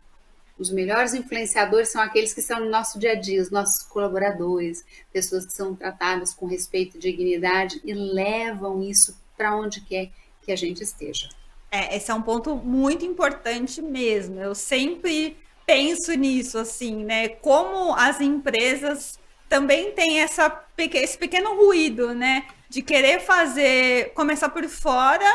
Os 0.59 0.71
melhores 0.71 1.12
influenciadores 1.12 1.90
são 1.90 2.00
aqueles 2.00 2.33
que 2.33 2.40
são 2.40 2.61
no 2.61 2.71
nosso 2.71 2.99
dia 2.99 3.12
a 3.12 3.14
dia, 3.14 3.43
os 3.43 3.50
nossos 3.50 3.83
colaboradores, 3.83 4.85
pessoas 5.12 5.45
que 5.45 5.52
são 5.52 5.75
tratadas 5.75 6.33
com 6.33 6.47
respeito 6.47 6.97
e 6.97 7.00
dignidade 7.00 7.81
e 7.85 7.93
levam 7.93 8.83
isso 8.83 9.21
para 9.37 9.55
onde 9.55 9.83
quer 9.83 10.11
que 10.43 10.50
a 10.50 10.57
gente 10.57 10.83
esteja. 10.83 11.28
É, 11.70 11.96
esse 11.96 12.11
é 12.11 12.14
um 12.14 12.23
ponto 12.23 12.56
muito 12.56 13.04
importante 13.04 13.82
mesmo. 13.82 14.40
Eu 14.40 14.54
sempre 14.54 15.37
penso 15.66 16.12
nisso, 16.14 16.58
assim, 16.58 17.04
né? 17.04 17.28
Como 17.28 17.94
as 17.94 18.20
empresas 18.20 19.18
também 19.49 19.92
tem 19.92 20.20
essa, 20.20 20.64
esse 20.78 21.18
pequeno 21.18 21.56
ruído, 21.56 22.14
né? 22.14 22.46
De 22.68 22.82
querer 22.82 23.20
fazer, 23.20 24.12
começar 24.14 24.49
por 24.49 24.64
fora 24.68 25.26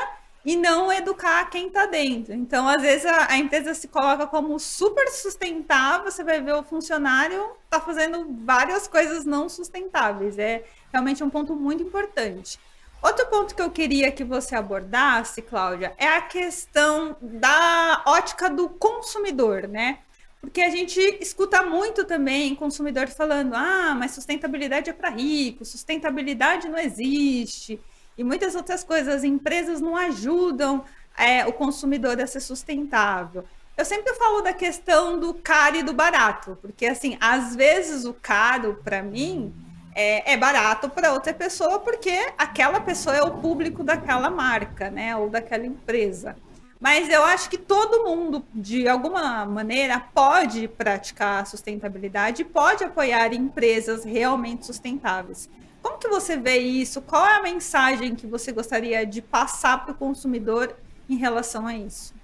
e 0.43 0.55
não 0.55 0.91
educar 0.91 1.49
quem 1.49 1.67
está 1.67 1.85
dentro. 1.85 2.33
Então, 2.33 2.67
às 2.67 2.81
vezes, 2.81 3.05
a, 3.05 3.31
a, 3.31 3.37
empresa 3.37 3.73
se 3.73 3.87
coloca 3.87 4.25
como 4.25 4.59
super 4.59 5.07
sustentável, 5.09 6.11
você 6.11 6.23
vai 6.23 6.41
ver 6.41 6.53
o 6.53 6.63
funcionário 6.63 7.51
está 7.65 7.79
fazendo 7.79 8.27
várias 8.43 8.87
coisas 8.87 9.23
não 9.23 9.47
sustentáveis. 9.47 10.37
É 10.37 10.63
realmente 10.91 11.23
um 11.23 11.29
ponto 11.29 11.55
muito 11.55 11.83
importante. 11.83 12.59
Outro 13.01 13.25
ponto 13.27 13.55
que 13.55 13.61
eu 13.61 13.71
queria 13.71 14.11
que 14.11 14.23
você 14.23 14.55
abordasse, 14.55 15.41
Cláudia, 15.41 15.93
é 15.97 16.07
a 16.07 16.21
questão 16.21 17.17
da 17.19 18.03
ótica 18.05 18.47
do 18.47 18.69
consumidor, 18.69 19.67
né? 19.67 19.99
Porque 20.39 20.61
a 20.61 20.69
gente 20.69 20.99
escuta 21.19 21.63
muito 21.63 22.03
também 22.05 22.55
consumidor 22.55 23.07
falando: 23.07 23.53
ah, 23.55 23.95
mas 23.97 24.11
sustentabilidade 24.11 24.89
é 24.89 24.93
para 24.93 25.09
rico, 25.09 25.65
sustentabilidade 25.65 26.69
não 26.69 26.77
existe, 26.77 27.79
e 28.17 28.23
muitas 28.23 28.55
outras 28.55 28.83
coisas. 28.83 29.15
As 29.15 29.23
empresas 29.23 29.81
não 29.81 29.95
ajudam 29.95 30.83
é, 31.17 31.45
o 31.45 31.53
consumidor 31.53 32.19
a 32.21 32.27
ser 32.27 32.39
sustentável. 32.39 33.43
Eu 33.75 33.85
sempre 33.85 34.13
falo 34.13 34.41
da 34.41 34.53
questão 34.53 35.19
do 35.19 35.33
caro 35.33 35.77
e 35.77 35.83
do 35.83 35.93
barato, 35.93 36.57
porque 36.61 36.85
assim, 36.85 37.17
às 37.19 37.55
vezes 37.55 38.05
o 38.05 38.13
caro 38.13 38.79
para 38.83 39.01
mim 39.01 39.51
é, 39.93 40.33
é 40.33 40.37
barato 40.37 40.89
para 40.89 41.13
outra 41.13 41.33
pessoa, 41.33 41.79
porque 41.79 42.31
aquela 42.37 42.79
pessoa 42.79 43.15
é 43.15 43.21
o 43.21 43.37
público 43.37 43.83
daquela 43.83 44.29
marca, 44.29 44.89
né, 44.89 45.15
ou 45.15 45.29
daquela 45.29 45.65
empresa. 45.65 46.35
Mas 46.79 47.09
eu 47.09 47.23
acho 47.23 47.47
que 47.47 47.59
todo 47.59 48.03
mundo, 48.03 48.43
de 48.53 48.87
alguma 48.87 49.45
maneira, 49.45 49.99
pode 49.99 50.67
praticar 50.67 51.45
sustentabilidade, 51.45 52.43
pode 52.43 52.83
apoiar 52.83 53.33
empresas 53.33 54.03
realmente 54.03 54.65
sustentáveis. 54.65 55.47
Como 55.81 55.99
que 55.99 56.07
você 56.07 56.37
vê 56.37 56.57
isso? 56.57 57.01
Qual 57.01 57.25
é 57.25 57.35
a 57.35 57.43
mensagem 57.43 58.15
que 58.15 58.25
você 58.25 58.51
gostaria 58.51 59.05
de 59.05 59.21
passar 59.21 59.83
para 59.83 59.91
o 59.91 59.95
consumidor 59.95 60.75
em 61.07 61.17
relação 61.17 61.67
a 61.67 61.75
isso? 61.75 62.15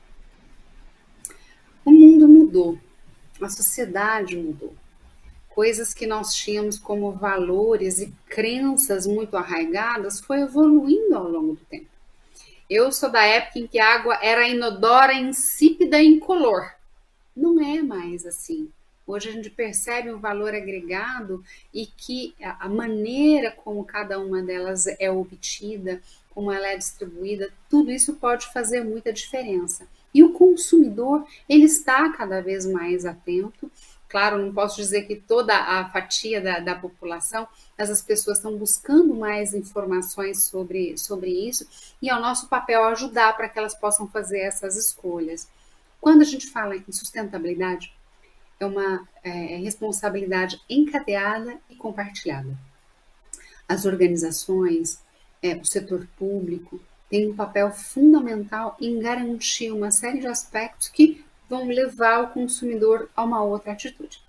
O 1.85 1.91
mundo 1.91 2.27
mudou, 2.27 2.79
a 3.41 3.49
sociedade 3.49 4.35
mudou. 4.35 4.73
Coisas 5.57 5.91
que 5.91 6.05
nós 6.05 6.35
tínhamos 6.35 6.77
como 6.77 7.11
valores 7.11 7.97
e 7.97 8.13
crenças 8.27 9.07
muito 9.07 9.35
arraigadas 9.35 10.19
foi 10.19 10.41
evoluindo 10.41 11.15
ao 11.15 11.27
longo 11.27 11.55
do 11.55 11.65
tempo. 11.65 11.87
Eu 12.69 12.91
sou 12.91 13.09
da 13.09 13.23
época 13.23 13.57
em 13.57 13.65
que 13.65 13.79
a 13.79 13.95
água 13.95 14.19
era 14.21 14.47
inodora, 14.47 15.15
insípida 15.15 15.99
e 15.99 16.05
incolor. 16.05 16.75
Não 17.35 17.59
é 17.59 17.81
mais 17.81 18.23
assim. 18.23 18.69
Hoje 19.07 19.29
a 19.29 19.31
gente 19.31 19.49
percebe 19.49 20.13
um 20.13 20.19
valor 20.19 20.53
agregado 20.53 21.43
e 21.73 21.87
que 21.87 22.35
a 22.39 22.69
maneira 22.69 23.49
como 23.49 23.83
cada 23.83 24.19
uma 24.19 24.43
delas 24.43 24.85
é 24.85 25.09
obtida, 25.09 26.03
como 26.35 26.51
ela 26.51 26.67
é 26.67 26.77
distribuída, 26.77 27.51
tudo 27.67 27.89
isso 27.89 28.13
pode 28.17 28.45
fazer 28.53 28.83
muita 28.83 29.11
diferença. 29.11 29.87
E 30.13 30.23
o 30.23 30.33
consumidor, 30.33 31.25
ele 31.49 31.65
está 31.65 32.13
cada 32.13 32.41
vez 32.41 32.63
mais 32.63 33.07
atento. 33.07 33.71
Claro, 34.17 34.43
não 34.43 34.51
posso 34.51 34.77
dizer 34.77 35.03
que 35.03 35.15
toda 35.15 35.55
a 35.55 35.89
fatia 35.89 36.41
da, 36.41 36.57
da 36.57 36.73
população, 36.73 37.47
mas 37.77 37.87
as 37.91 38.01
pessoas 38.01 38.39
estão 38.39 38.57
buscando 38.57 39.13
mais 39.13 39.53
informações 39.53 40.41
sobre, 40.45 40.97
sobre 40.97 41.29
isso 41.29 41.67
e 42.01 42.09
é 42.09 42.15
o 42.15 42.19
nosso 42.19 42.47
papel 42.47 42.83
ajudar 42.85 43.37
para 43.37 43.47
que 43.47 43.59
elas 43.59 43.75
possam 43.75 44.07
fazer 44.07 44.39
essas 44.39 44.75
escolhas. 44.75 45.47
Quando 46.01 46.23
a 46.23 46.25
gente 46.25 46.47
fala 46.47 46.75
em 46.75 46.91
sustentabilidade, 46.91 47.93
é 48.59 48.65
uma 48.65 49.07
é, 49.23 49.29
responsabilidade 49.57 50.59
encadeada 50.67 51.55
e 51.69 51.75
compartilhada. 51.75 52.57
As 53.69 53.85
organizações, 53.85 54.99
é, 55.43 55.53
o 55.53 55.63
setor 55.63 56.07
público, 56.17 56.81
tem 57.07 57.29
um 57.29 57.35
papel 57.35 57.71
fundamental 57.71 58.75
em 58.81 58.97
garantir 58.97 59.71
uma 59.71 59.91
série 59.91 60.21
de 60.21 60.27
aspectos 60.27 60.89
que 60.89 61.23
vão 61.49 61.67
levar 61.67 62.23
o 62.23 62.27
consumidor 62.29 63.09
a 63.15 63.23
uma 63.23 63.43
outra 63.43 63.71
atitude. 63.71 64.21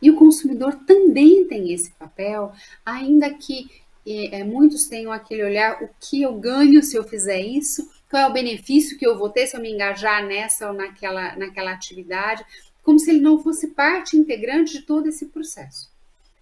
E 0.00 0.10
o 0.10 0.16
consumidor 0.16 0.74
também 0.86 1.46
tem 1.46 1.72
esse 1.72 1.92
papel, 1.92 2.52
ainda 2.84 3.32
que 3.32 3.70
é, 4.06 4.42
muitos 4.42 4.86
tenham 4.86 5.12
aquele 5.12 5.44
olhar: 5.44 5.82
o 5.82 5.88
que 6.00 6.22
eu 6.22 6.34
ganho 6.34 6.82
se 6.82 6.96
eu 6.96 7.04
fizer 7.04 7.40
isso? 7.40 7.88
Qual 8.10 8.22
é 8.22 8.26
o 8.26 8.32
benefício 8.32 8.98
que 8.98 9.06
eu 9.06 9.16
vou 9.16 9.30
ter 9.30 9.46
se 9.46 9.56
eu 9.56 9.60
me 9.60 9.72
engajar 9.72 10.26
nessa 10.26 10.68
ou 10.68 10.74
naquela, 10.74 11.36
naquela 11.36 11.72
atividade? 11.72 12.44
Como 12.82 12.98
se 12.98 13.10
ele 13.10 13.20
não 13.20 13.42
fosse 13.42 13.68
parte 13.68 14.16
integrante 14.16 14.72
de 14.72 14.82
todo 14.82 15.06
esse 15.06 15.26
processo. 15.26 15.90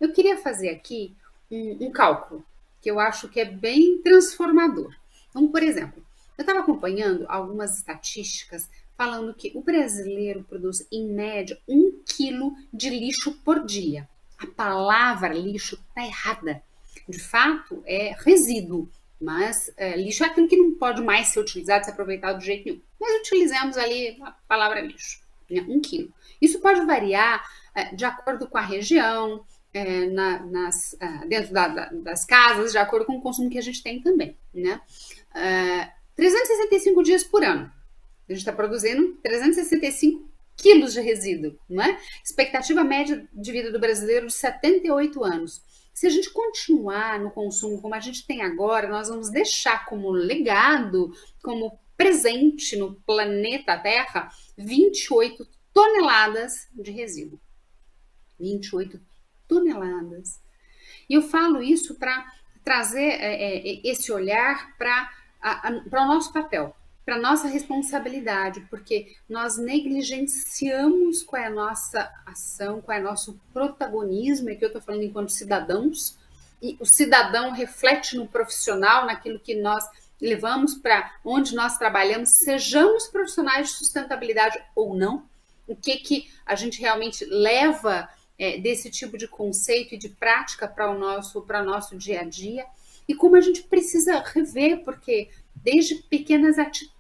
Eu 0.01 0.11
queria 0.11 0.39
fazer 0.39 0.71
aqui 0.71 1.15
um, 1.51 1.87
um 1.87 1.91
cálculo 1.91 2.43
que 2.81 2.91
eu 2.91 2.99
acho 2.99 3.29
que 3.29 3.39
é 3.39 3.45
bem 3.45 3.99
transformador. 3.99 4.95
Então, 5.29 5.47
por 5.49 5.63
exemplo, 5.63 6.03
eu 6.39 6.43
estava 6.43 6.61
acompanhando 6.61 7.27
algumas 7.29 7.77
estatísticas 7.77 8.69
falando 9.01 9.33
que 9.33 9.51
o 9.55 9.63
brasileiro 9.63 10.45
produz, 10.45 10.87
em 10.93 11.07
média, 11.11 11.59
um 11.67 12.03
quilo 12.05 12.53
de 12.71 12.91
lixo 12.91 13.33
por 13.43 13.65
dia. 13.65 14.07
A 14.39 14.47
palavra 14.47 15.33
lixo 15.33 15.83
está 15.89 16.05
errada. 16.05 16.63
De 17.09 17.19
fato, 17.19 17.83
é 17.87 18.15
resíduo, 18.19 18.91
mas 19.19 19.73
é, 19.79 19.97
lixo 19.97 20.23
é 20.23 20.27
aquilo 20.27 20.47
que 20.47 20.57
não 20.57 20.75
pode 20.75 21.01
mais 21.01 21.29
ser 21.29 21.41
utilizado, 21.41 21.87
ser 21.87 21.93
aproveitado 21.93 22.41
de 22.41 22.45
jeito 22.45 22.67
nenhum. 22.67 22.83
Mas 23.01 23.21
utilizamos 23.21 23.79
ali 23.79 24.19
a 24.21 24.33
palavra 24.47 24.83
lixo, 24.83 25.23
né? 25.51 25.65
um 25.67 25.81
quilo. 25.81 26.13
Isso 26.39 26.61
pode 26.61 26.85
variar 26.85 27.43
é, 27.75 27.95
de 27.95 28.05
acordo 28.05 28.47
com 28.49 28.59
a 28.59 28.67
região, 28.67 29.43
é, 29.73 30.11
na, 30.11 30.41
nas, 30.41 30.93
uh, 30.93 31.27
dentro 31.27 31.55
da, 31.55 31.69
da, 31.69 31.87
das 31.87 32.27
casas, 32.27 32.73
de 32.73 32.79
acordo 32.79 33.07
com 33.07 33.17
o 33.17 33.23
consumo 33.23 33.49
que 33.49 33.57
a 33.57 33.63
gente 33.63 33.83
tem 33.83 34.03
também, 34.03 34.37
né? 34.53 34.79
Uh, 35.35 35.39
é, 35.39 35.93
365 36.17 37.03
dias 37.03 37.25
por 37.25 37.43
ano. 37.43 37.80
A 38.31 38.33
gente 38.33 38.43
está 38.43 38.53
produzindo 38.53 39.17
365 39.25 40.31
quilos 40.57 40.93
de 40.93 41.01
resíduo, 41.01 41.59
não 41.69 41.83
é? 41.83 41.99
Expectativa 42.23 42.85
média 42.85 43.29
de 43.33 43.51
vida 43.51 43.73
do 43.73 43.81
brasileiro 43.81 44.29
de 44.29 44.33
78 44.33 45.25
anos. 45.25 45.61
Se 45.93 46.07
a 46.07 46.11
gente 46.11 46.31
continuar 46.31 47.19
no 47.19 47.33
consumo 47.33 47.83
como 47.83 47.93
a 47.93 47.99
gente 47.99 48.25
tem 48.25 48.41
agora, 48.43 48.89
nós 48.89 49.09
vamos 49.09 49.31
deixar 49.31 49.85
como 49.85 50.11
legado, 50.11 51.13
como 51.43 51.77
presente 51.97 52.77
no 52.77 52.95
planeta 53.03 53.77
Terra, 53.77 54.31
28 54.57 55.45
toneladas 55.75 56.69
de 56.73 56.93
resíduo. 56.93 57.41
28 58.39 59.01
toneladas. 59.49 60.41
E 61.09 61.15
eu 61.15 61.23
falo 61.23 61.61
isso 61.61 61.97
para 61.97 62.25
trazer 62.63 63.01
é, 63.01 63.59
é, 63.59 63.81
esse 63.85 64.13
olhar 64.13 64.77
para 64.79 65.11
o 65.93 66.07
nosso 66.07 66.33
papel, 66.33 66.77
para 67.11 67.19
nossa 67.19 67.49
responsabilidade, 67.49 68.61
porque 68.71 69.17
nós 69.29 69.59
negligenciamos 69.59 71.25
qual 71.25 71.43
é 71.43 71.47
a 71.47 71.51
nossa 71.51 72.09
ação, 72.25 72.81
qual 72.81 72.97
é 72.97 73.01
o 73.01 73.05
nosso 73.05 73.41
protagonismo, 73.53 74.49
aqui 74.49 74.65
eu 74.65 74.69
estou 74.69 74.81
falando 74.81 75.03
enquanto 75.03 75.33
cidadãos, 75.33 76.17
e 76.63 76.77
o 76.79 76.87
cidadão 76.87 77.51
reflete 77.51 78.17
no 78.17 78.29
profissional, 78.29 79.07
naquilo 79.07 79.41
que 79.41 79.57
nós 79.57 79.85
levamos 80.21 80.77
para 80.77 81.13
onde 81.25 81.53
nós 81.53 81.77
trabalhamos, 81.77 82.29
sejamos 82.29 83.09
profissionais 83.09 83.71
de 83.71 83.75
sustentabilidade 83.75 84.63
ou 84.77 84.95
não, 84.95 85.25
o 85.67 85.75
que, 85.75 85.97
que 85.97 86.31
a 86.47 86.55
gente 86.55 86.81
realmente 86.81 87.25
leva 87.25 88.09
é, 88.39 88.57
desse 88.59 88.89
tipo 88.89 89.19
de 89.19 89.27
conceito 89.27 89.97
e 89.97 89.99
de 89.99 90.11
prática 90.11 90.69
para 90.69 90.89
o 90.89 90.97
nosso 90.97 91.45
nosso 91.65 91.99
dia 91.99 92.21
a 92.21 92.25
dia 92.25 92.65
e 93.09 93.17
como 93.17 93.35
a 93.35 93.41
gente 93.41 93.65
precisa 93.65 94.21
rever 94.21 94.85
porque 94.85 95.29
desde 95.57 95.97
pequenas 95.97 96.57
atitudes 96.57 97.00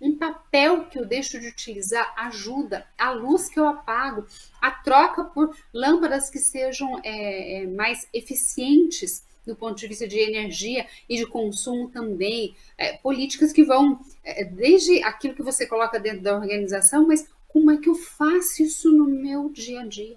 um 0.00 0.16
papel 0.16 0.84
que 0.84 0.98
eu 0.98 1.06
deixo 1.06 1.38
de 1.40 1.48
utilizar 1.48 2.14
ajuda, 2.16 2.86
a 2.98 3.10
luz 3.10 3.48
que 3.48 3.58
eu 3.58 3.66
apago, 3.66 4.26
a 4.60 4.70
troca 4.70 5.24
por 5.24 5.56
lâmpadas 5.72 6.30
que 6.30 6.38
sejam 6.38 7.00
é, 7.02 7.62
é, 7.62 7.66
mais 7.66 8.08
eficientes 8.12 9.24
do 9.46 9.54
ponto 9.54 9.78
de 9.78 9.86
vista 9.86 10.08
de 10.08 10.18
energia 10.18 10.86
e 11.08 11.16
de 11.16 11.24
consumo 11.24 11.88
também, 11.88 12.56
é, 12.76 12.94
políticas 12.94 13.52
que 13.52 13.62
vão 13.62 14.00
é, 14.24 14.44
desde 14.44 15.02
aquilo 15.04 15.34
que 15.34 15.42
você 15.42 15.66
coloca 15.66 16.00
dentro 16.00 16.22
da 16.22 16.34
organização, 16.36 17.06
mas 17.06 17.28
como 17.46 17.70
é 17.70 17.76
que 17.76 17.88
eu 17.88 17.94
faço 17.94 18.62
isso 18.62 18.90
no 18.90 19.04
meu 19.04 19.48
dia 19.48 19.82
a 19.82 19.86
dia? 19.86 20.16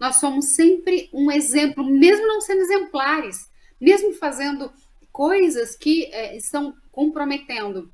Nós 0.00 0.16
somos 0.16 0.46
sempre 0.46 1.08
um 1.12 1.30
exemplo, 1.30 1.84
mesmo 1.84 2.26
não 2.26 2.40
sendo 2.40 2.62
exemplares, 2.62 3.48
mesmo 3.80 4.12
fazendo 4.14 4.72
coisas 5.12 5.76
que 5.76 6.06
é, 6.06 6.36
estão 6.36 6.74
comprometendo 6.90 7.90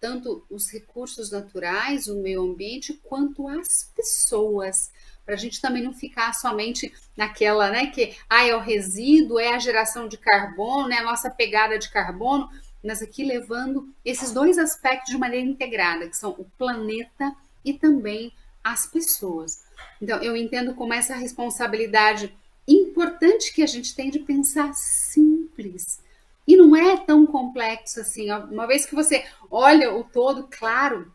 tanto 0.00 0.44
os 0.50 0.70
recursos 0.70 1.30
naturais, 1.30 2.06
o 2.06 2.20
meio 2.20 2.42
ambiente, 2.42 2.98
quanto 3.04 3.46
as 3.46 3.92
pessoas. 3.94 4.90
Para 5.24 5.34
a 5.34 5.38
gente 5.38 5.60
também 5.60 5.82
não 5.82 5.92
ficar 5.92 6.32
somente 6.32 6.92
naquela, 7.16 7.70
né, 7.70 7.86
que 7.88 8.16
ah, 8.28 8.44
é 8.44 8.56
o 8.56 8.60
resíduo, 8.60 9.38
é 9.38 9.54
a 9.54 9.58
geração 9.58 10.08
de 10.08 10.16
carbono, 10.16 10.92
é 10.92 10.98
a 10.98 11.04
nossa 11.04 11.30
pegada 11.30 11.78
de 11.78 11.90
carbono, 11.90 12.50
mas 12.82 13.02
aqui 13.02 13.24
levando 13.24 13.94
esses 14.04 14.32
dois 14.32 14.58
aspectos 14.58 15.12
de 15.12 15.18
maneira 15.18 15.46
integrada, 15.46 16.08
que 16.08 16.16
são 16.16 16.30
o 16.30 16.44
planeta 16.56 17.36
e 17.64 17.74
também 17.74 18.32
as 18.64 18.86
pessoas. 18.86 19.62
Então, 20.00 20.22
eu 20.22 20.34
entendo 20.34 20.74
como 20.74 20.94
essa 20.94 21.14
responsabilidade 21.14 22.34
importante 22.66 23.52
que 23.52 23.62
a 23.62 23.66
gente 23.66 23.94
tem 23.94 24.10
de 24.10 24.20
pensar 24.20 24.72
simples. 24.74 26.00
E 26.46 26.56
não 26.56 26.74
é 26.74 26.96
tão 26.96 27.26
complexo 27.26 28.00
assim. 28.00 28.30
Uma 28.30 28.66
vez 28.66 28.84
que 28.84 28.94
você 28.94 29.24
olha 29.50 29.92
o 29.94 30.04
todo, 30.04 30.48
claro, 30.50 31.12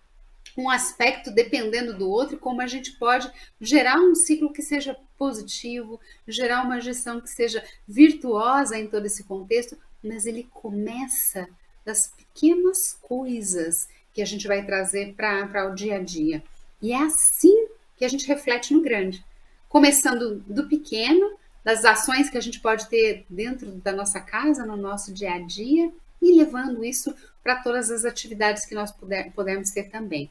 um 0.58 0.70
aspecto 0.70 1.32
dependendo 1.32 1.98
do 1.98 2.10
outro, 2.10 2.38
como 2.38 2.62
a 2.62 2.68
gente 2.68 2.94
pode 2.94 3.30
gerar 3.60 4.00
um 4.00 4.16
ciclo 4.16 4.54
que 4.54 4.62
seja 4.62 4.98
positivo, 5.18 6.00
gerar 6.28 6.64
uma 6.64 6.80
gestão 6.80 7.20
que 7.20 7.30
seja 7.30 7.64
virtuosa 7.88 8.78
em 8.78 8.88
todo 8.88 9.06
esse 9.06 9.24
contexto, 9.24 9.78
mas 10.04 10.26
ele 10.26 10.48
começa 10.52 11.48
das 11.84 12.08
pequenas 12.08 12.98
coisas 13.02 13.88
que 14.14 14.22
a 14.22 14.26
gente 14.26 14.48
vai 14.48 14.66
trazer 14.66 15.14
para 15.14 15.70
o 15.70 15.76
dia 15.76 15.98
a 15.98 16.04
dia. 16.04 16.42
E 16.82 16.94
é 16.94 16.98
assim 17.04 17.68
que 17.98 18.06
a 18.06 18.08
gente 18.08 18.28
reflete 18.28 18.74
no 18.74 18.82
grande. 18.82 19.24
Começando 19.68 20.40
do 20.48 20.68
pequeno, 20.68 21.38
das 21.66 21.84
ações 21.84 22.30
que 22.30 22.38
a 22.38 22.42
gente 22.42 22.60
pode 22.60 22.88
ter 22.88 23.26
dentro 23.28 23.72
da 23.72 23.92
nossa 23.92 24.22
casa, 24.22 24.64
no 24.64 24.78
nosso 24.78 25.12
dia 25.12 25.34
a 25.34 25.40
dia, 25.40 25.92
e 26.22 26.38
levando 26.38 26.86
isso 26.86 27.14
para 27.44 27.56
todas 27.56 27.90
as 27.90 28.06
atividades 28.06 28.68
que 28.68 28.76
nós 28.76 28.92
puder, 28.92 29.32
podemos 29.32 29.72
ter 29.72 29.90
também. 29.90 30.30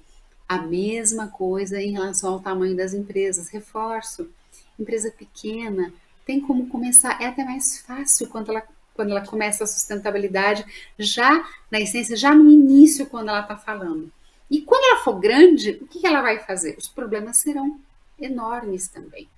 A 0.48 0.58
mesma 0.58 1.26
coisa 1.26 1.82
em 1.82 1.90
relação 1.90 2.34
ao 2.34 2.40
tamanho 2.40 2.76
das 2.76 2.94
empresas. 2.94 3.48
Reforço, 3.48 4.30
empresa 4.78 5.10
pequena 5.10 5.92
tem 6.24 6.40
como 6.40 6.68
começar, 6.68 7.20
é 7.20 7.26
até 7.26 7.44
mais 7.44 7.80
fácil 7.80 8.28
quando 8.28 8.50
ela, 8.50 8.62
quando 8.94 9.10
ela 9.10 9.26
começa 9.26 9.64
a 9.64 9.66
sustentabilidade, 9.66 10.64
já 10.96 11.46
na 11.70 11.80
essência, 11.80 12.16
já 12.16 12.32
no 12.34 12.48
início, 12.48 13.06
quando 13.06 13.28
ela 13.28 13.40
está 13.40 13.56
falando. 13.56 14.10
E 14.48 14.62
quando 14.62 14.84
ela 14.84 15.04
for 15.04 15.18
grande, 15.18 15.78
o 15.82 15.86
que 15.86 16.06
ela 16.06 16.22
vai 16.22 16.38
fazer? 16.38 16.76
Os 16.78 16.88
problemas 16.88 17.38
serão 17.38 17.80
enormes 18.18 18.88
também. 18.88 19.28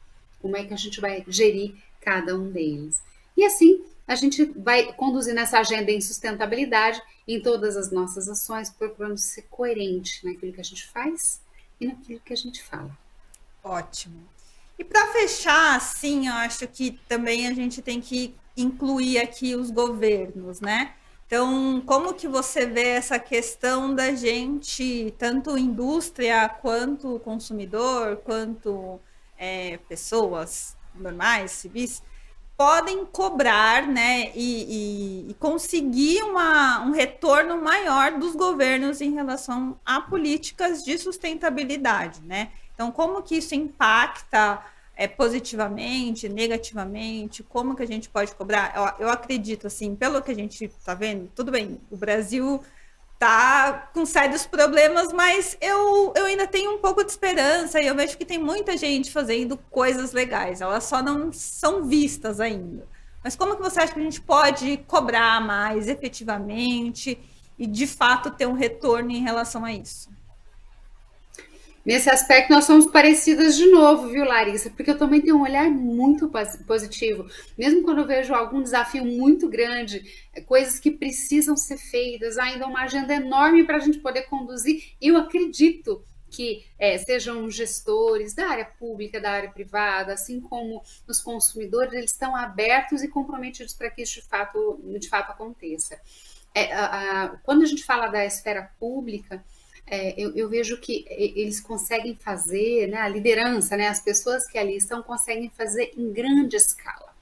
Como 0.47 0.57
é 0.57 0.65
que 0.65 0.73
a 0.73 0.77
gente 0.77 1.01
vai 1.01 1.25
gerir 1.27 1.75
cada 2.01 2.37
um 2.37 2.53
deles? 2.53 3.03
E 3.37 3.45
assim, 3.45 3.85
a 4.07 4.15
gente 4.15 4.45
vai 4.45 4.93
conduzindo 4.93 5.41
essa 5.41 5.59
agenda 5.59 5.91
em 5.91 6.01
sustentabilidade 6.01 7.03
em 7.27 7.43
todas 7.43 7.77
as 7.77 7.91
nossas 7.91 8.29
ações, 8.29 8.71
procurando 8.71 9.19
ser 9.19 9.43
coerente 9.51 10.25
naquilo 10.25 10.53
que 10.53 10.61
a 10.61 10.65
gente 10.65 10.87
faz 10.87 11.41
e 11.81 11.89
naquilo 11.89 12.21
que 12.21 12.33
a 12.33 12.37
gente 12.37 12.63
fala. 12.63 12.97
Ótimo. 13.65 14.23
E 14.79 14.85
para 14.85 15.09
fechar, 15.09 15.75
assim, 15.75 16.29
eu 16.29 16.35
acho 16.35 16.69
que 16.69 16.93
também 17.09 17.49
a 17.49 17.53
gente 17.53 17.83
tem 17.83 18.01
que 18.01 18.33
incluir 18.57 19.19
aqui 19.19 19.57
os 19.57 19.73
governos, 19.73 20.61
né? 20.61 20.95
Então, 21.27 21.83
como 21.85 22.15
que 22.15 22.29
você 22.29 22.67
vê 22.67 22.91
essa 22.91 23.19
questão 23.19 23.93
da 23.93 24.15
gente, 24.15 25.13
tanto 25.19 25.59
indústria 25.59 26.49
quanto 26.49 27.19
consumidor, 27.19 28.19
quanto 28.19 29.01
é, 29.39 29.79
pessoas 29.89 30.77
normais, 30.95 31.53
civis, 31.53 32.03
podem 32.57 33.05
cobrar 33.05 33.87
né, 33.87 34.33
e, 34.35 35.27
e, 35.27 35.31
e 35.31 35.35
conseguir 35.35 36.23
uma, 36.23 36.81
um 36.81 36.91
retorno 36.91 37.61
maior 37.61 38.13
dos 38.13 38.35
governos 38.35 39.01
em 39.01 39.13
relação 39.13 39.79
a 39.85 40.01
políticas 40.01 40.83
de 40.83 40.97
sustentabilidade, 40.97 42.23
né? 42.23 42.51
Então, 42.73 42.91
como 42.91 43.23
que 43.23 43.37
isso 43.37 43.55
impacta 43.55 44.63
é, 44.97 45.07
positivamente, 45.07 46.29
negativamente? 46.29 47.43
Como 47.43 47.77
que 47.77 47.83
a 47.83 47.87
gente 47.87 48.09
pode 48.09 48.35
cobrar? 48.35 48.73
Eu, 48.99 49.07
eu 49.07 49.11
acredito, 49.11 49.67
assim, 49.67 49.95
pelo 49.95 50.23
que 50.23 50.31
a 50.31 50.35
gente 50.35 50.65
está 50.65 50.95
vendo, 50.95 51.31
tudo 51.35 51.51
bem, 51.51 51.79
o 51.91 51.97
Brasil 51.97 52.63
tá 53.19 53.91
com 53.95 54.05
sérios 54.05 54.47
problemas, 54.47 55.13
mas 55.13 55.57
eu, 55.61 56.13
eu 56.15 56.27
ainda 56.27 56.47
tenho 56.47 56.75
um 56.75 56.79
pouco 56.79 57.03
de 57.03 57.11
esperança 57.11 57.81
e 57.81 57.87
eu 57.87 57.95
vejo 57.95 58.17
que 58.19 58.25
tem 58.25 58.39
muita 58.39 58.77
gente 58.77 59.11
fazendo 59.11 59.57
coisas 59.71 60.13
legais, 60.13 60.61
elas 60.61 60.85
só 60.85 61.03
não 61.03 61.33
são 61.33 61.85
vistas 61.85 62.41
ainda. 62.41 62.87
Mas 63.25 63.35
como 63.35 63.57
que 63.57 63.63
você 63.63 63.81
acha 63.81 63.93
que 63.93 63.99
a 63.99 64.03
gente 64.03 64.21
pode 64.21 64.77
cobrar 64.87 65.41
mais 65.41 65.89
efetivamente 65.89 67.19
e 67.59 67.67
de 67.67 67.87
fato 67.87 68.31
ter 68.31 68.47
um 68.47 68.53
retorno 68.53 69.11
em 69.11 69.23
relação 69.23 69.65
a 69.65 69.73
isso? 69.73 70.11
Nesse 71.87 72.11
aspecto, 72.11 72.53
nós 72.53 72.65
somos 72.65 72.87
parecidas 72.87 73.57
de 73.57 73.65
novo, 73.67 74.09
viu, 74.09 74.25
Larissa? 74.25 74.69
Porque 74.71 74.91
eu 74.91 74.99
também 74.99 75.21
tenho 75.21 75.37
um 75.37 75.43
olhar 75.43 75.71
muito 75.71 76.29
positivo. 76.67 77.31
Mesmo 77.57 77.85
quando 77.85 77.99
eu 77.99 78.07
vejo 78.09 78.35
algum 78.35 78.61
desafio 78.61 79.05
muito 79.05 79.49
grande, 79.49 80.03
é, 80.35 80.41
coisas 80.41 80.81
que 80.81 80.91
precisam 80.91 81.57
ser 81.57 81.77
feitas, 81.77 82.39
ainda 82.39 82.67
uma 82.67 82.83
agenda 82.83 83.15
enorme 83.15 83.63
para 83.63 83.77
a 83.77 83.79
gente 83.79 84.01
poder 84.01 84.23
conduzir, 84.23 84.97
eu 85.01 85.17
acredito 85.17 86.05
que 86.29 86.67
é, 86.77 86.99
sejam 86.99 87.49
gestores 87.49 88.35
da 88.35 88.49
área 88.49 88.65
pública, 88.65 89.21
da 89.21 89.31
área 89.31 89.53
privada, 89.53 90.13
assim 90.13 90.41
como 90.41 90.83
os 91.07 91.21
consumidores, 91.21 91.93
eles 91.93 92.11
estão 92.11 92.35
abertos 92.35 93.01
e 93.05 93.07
comprometidos 93.07 93.75
para 93.75 93.91
que 93.91 94.03
isso 94.03 94.21
de 94.21 94.27
fato, 94.27 94.81
de 94.99 95.09
fato 95.09 95.31
aconteça. 95.31 96.01
É, 96.53 96.73
a, 96.73 96.87
a, 97.23 97.29
quando 97.45 97.63
a 97.63 97.67
gente 97.67 97.85
fala 97.85 98.09
da 98.09 98.25
esfera 98.25 98.73
pública, 98.81 99.45
é, 99.87 100.15
eu, 100.21 100.35
eu, 100.35 100.49
vejo 100.49 100.81
que 100.81 101.07
eles 101.09 101.61
conseguem 101.61 102.17
fazer, 102.17 102.89
né, 102.89 102.99
a 102.99 103.09
liderança, 103.09 103.77
né, 103.77 103.89
as 103.89 104.01
pessoas 104.01 104.45
que 104.47 104.59
ali 104.59 104.77
estão 104.77 105.03
conseguem 105.03 105.49
fazer 105.51 105.93
em 105.97 106.13
grande 106.13 106.57
escala, 106.57 107.15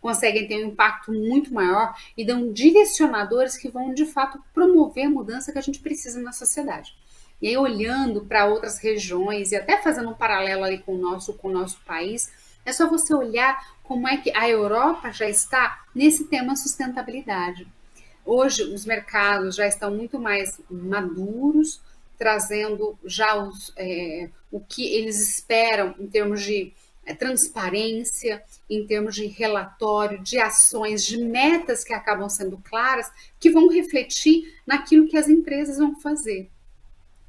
conseguem 0.00 0.46
ter 0.46 0.64
um 0.64 0.68
impacto 0.68 1.12
muito 1.12 1.52
maior 1.52 1.94
e 2.16 2.24
dão 2.24 2.52
direcionadores 2.52 3.56
que 3.56 3.68
vão 3.68 3.92
de 3.92 4.06
fato 4.06 4.40
promover 4.54 5.06
a 5.06 5.10
mudança 5.10 5.52
que 5.52 5.58
a 5.58 5.62
gente 5.62 5.80
precisa 5.80 6.20
na 6.20 6.32
sociedade. 6.32 6.94
E 7.40 7.48
aí, 7.48 7.56
olhando 7.56 8.24
para 8.24 8.46
outras 8.46 8.78
regiões 8.78 9.50
e 9.50 9.56
até 9.56 9.82
fazendo 9.82 10.10
um 10.10 10.14
paralelo 10.14 10.62
ali 10.62 10.78
com 10.78 10.94
o 10.94 10.98
nosso, 10.98 11.32
com 11.34 11.48
o 11.48 11.52
nosso 11.52 11.80
país, 11.84 12.30
é 12.64 12.72
só 12.72 12.88
você 12.88 13.12
olhar 13.12 13.74
como 13.82 14.06
é 14.06 14.16
que 14.16 14.30
a 14.36 14.48
Europa 14.48 15.10
já 15.10 15.28
está 15.28 15.84
nesse 15.92 16.28
tema 16.28 16.54
sustentabilidade. 16.54 17.66
Hoje, 18.24 18.62
os 18.62 18.86
mercados 18.86 19.56
já 19.56 19.66
estão 19.66 19.92
muito 19.92 20.20
mais 20.20 20.60
maduros, 20.70 21.80
trazendo 22.22 22.96
já 23.04 23.34
os, 23.34 23.72
é, 23.76 24.30
o 24.48 24.60
que 24.60 24.94
eles 24.94 25.18
esperam 25.18 25.92
em 25.98 26.06
termos 26.06 26.40
de 26.40 26.72
é, 27.04 27.12
transparência, 27.12 28.44
em 28.70 28.86
termos 28.86 29.16
de 29.16 29.26
relatório, 29.26 30.22
de 30.22 30.38
ações, 30.38 31.04
de 31.04 31.18
metas 31.18 31.82
que 31.82 31.92
acabam 31.92 32.28
sendo 32.28 32.58
claras, 32.58 33.10
que 33.40 33.50
vão 33.50 33.66
refletir 33.66 34.54
naquilo 34.64 35.08
que 35.08 35.16
as 35.16 35.28
empresas 35.28 35.78
vão 35.78 35.98
fazer. 35.98 36.48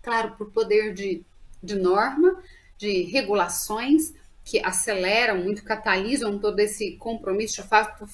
Claro, 0.03 0.35
por 0.37 0.51
poder 0.51 0.93
de, 0.93 1.23
de 1.63 1.73
norma, 1.73 2.39
de 2.77 3.01
regulações 3.01 4.13
que 4.45 4.63
aceleram 4.63 5.37
muito, 5.41 5.63
catalisam 5.63 6.37
todo 6.37 6.59
esse 6.59 6.97
compromisso, 6.97 7.67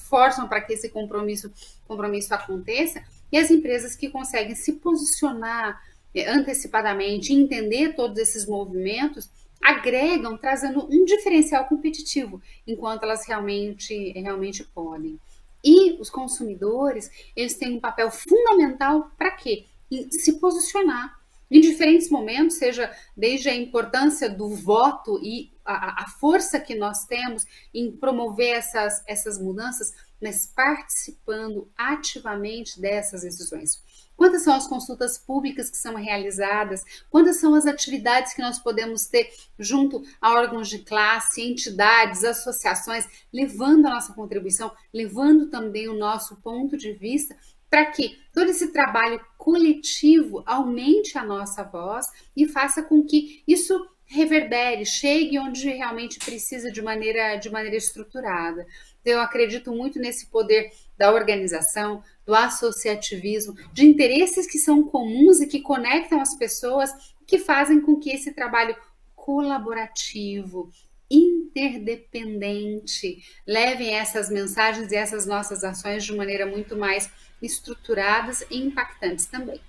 forçam 0.08 0.48
para 0.48 0.62
que 0.62 0.72
esse 0.72 0.88
compromisso, 0.88 1.52
compromisso 1.86 2.32
aconteça, 2.32 3.04
e 3.30 3.36
as 3.36 3.50
empresas 3.50 3.94
que 3.94 4.08
conseguem 4.08 4.54
se 4.54 4.72
posicionar 4.72 5.78
antecipadamente, 6.16 7.32
entender 7.32 7.94
todos 7.94 8.18
esses 8.18 8.46
movimentos, 8.46 9.30
agregam, 9.62 10.36
trazendo 10.36 10.86
um 10.90 11.04
diferencial 11.04 11.66
competitivo, 11.66 12.40
enquanto 12.66 13.04
elas 13.04 13.26
realmente, 13.26 14.12
realmente 14.12 14.64
podem. 14.64 15.20
E 15.62 15.92
os 16.00 16.08
consumidores, 16.08 17.10
eles 17.36 17.54
têm 17.54 17.76
um 17.76 17.80
papel 17.80 18.10
fundamental 18.10 19.10
para 19.18 19.30
quê? 19.32 19.66
Em 19.90 20.10
se 20.10 20.40
posicionar 20.40 21.19
em 21.50 21.60
diferentes 21.60 22.08
momentos, 22.08 22.56
seja 22.56 22.94
desde 23.16 23.48
a 23.48 23.54
importância 23.54 24.30
do 24.30 24.50
voto 24.50 25.18
e 25.22 25.52
a, 25.64 26.04
a 26.04 26.08
força 26.08 26.60
que 26.60 26.74
nós 26.74 27.04
temos 27.06 27.44
em 27.74 27.90
promover 27.90 28.56
essas, 28.56 29.02
essas 29.06 29.38
mudanças, 29.38 29.92
mas 30.22 30.46
participando 30.46 31.68
ativamente 31.76 32.80
dessas 32.80 33.22
decisões. 33.22 33.82
Quantas 34.16 34.42
são 34.42 34.54
as 34.54 34.66
consultas 34.66 35.16
públicas 35.16 35.70
que 35.70 35.78
são 35.78 35.94
realizadas? 35.94 36.84
Quantas 37.08 37.36
são 37.36 37.54
as 37.54 37.66
atividades 37.66 38.34
que 38.34 38.42
nós 38.42 38.58
podemos 38.58 39.06
ter 39.06 39.30
junto 39.58 40.02
a 40.20 40.34
órgãos 40.34 40.68
de 40.68 40.80
classe, 40.80 41.40
entidades, 41.40 42.22
associações, 42.22 43.08
levando 43.32 43.86
a 43.86 43.94
nossa 43.94 44.12
contribuição, 44.12 44.70
levando 44.92 45.48
também 45.48 45.88
o 45.88 45.98
nosso 45.98 46.36
ponto 46.42 46.76
de 46.76 46.92
vista 46.92 47.34
para 47.70 47.86
que 47.86 48.18
todo 48.34 48.50
esse 48.50 48.70
trabalho 48.72 49.24
coletivo 49.38 50.42
aumente 50.44 51.16
a 51.16 51.24
nossa 51.24 51.62
voz 51.62 52.06
e 52.36 52.46
faça 52.46 52.82
com 52.82 53.02
que 53.04 53.42
isso 53.46 53.88
reverbere, 54.04 54.84
chegue 54.84 55.38
onde 55.38 55.70
realmente 55.70 56.18
precisa 56.18 56.72
de 56.72 56.82
maneira, 56.82 57.36
de 57.36 57.48
maneira 57.48 57.76
estruturada. 57.76 58.66
Então, 59.00 59.12
eu 59.14 59.20
acredito 59.20 59.72
muito 59.72 60.00
nesse 60.00 60.26
poder 60.26 60.72
da 60.98 61.12
organização, 61.12 62.02
do 62.26 62.34
associativismo, 62.34 63.54
de 63.72 63.86
interesses 63.86 64.50
que 64.50 64.58
são 64.58 64.82
comuns 64.82 65.40
e 65.40 65.46
que 65.46 65.60
conectam 65.60 66.20
as 66.20 66.36
pessoas, 66.36 66.90
que 67.24 67.38
fazem 67.38 67.80
com 67.80 68.00
que 68.00 68.10
esse 68.10 68.34
trabalho 68.34 68.74
colaborativo, 69.14 70.72
interdependente, 71.08 73.22
levem 73.46 73.94
essas 73.94 74.28
mensagens 74.28 74.90
e 74.90 74.96
essas 74.96 75.24
nossas 75.24 75.62
ações 75.62 76.04
de 76.04 76.12
maneira 76.12 76.46
muito 76.46 76.76
mais 76.76 77.08
estruturadas 77.40 78.44
e 78.50 78.58
impactantes 78.58 79.26
também. 79.26 79.60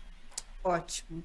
Ótimo. 0.63 1.23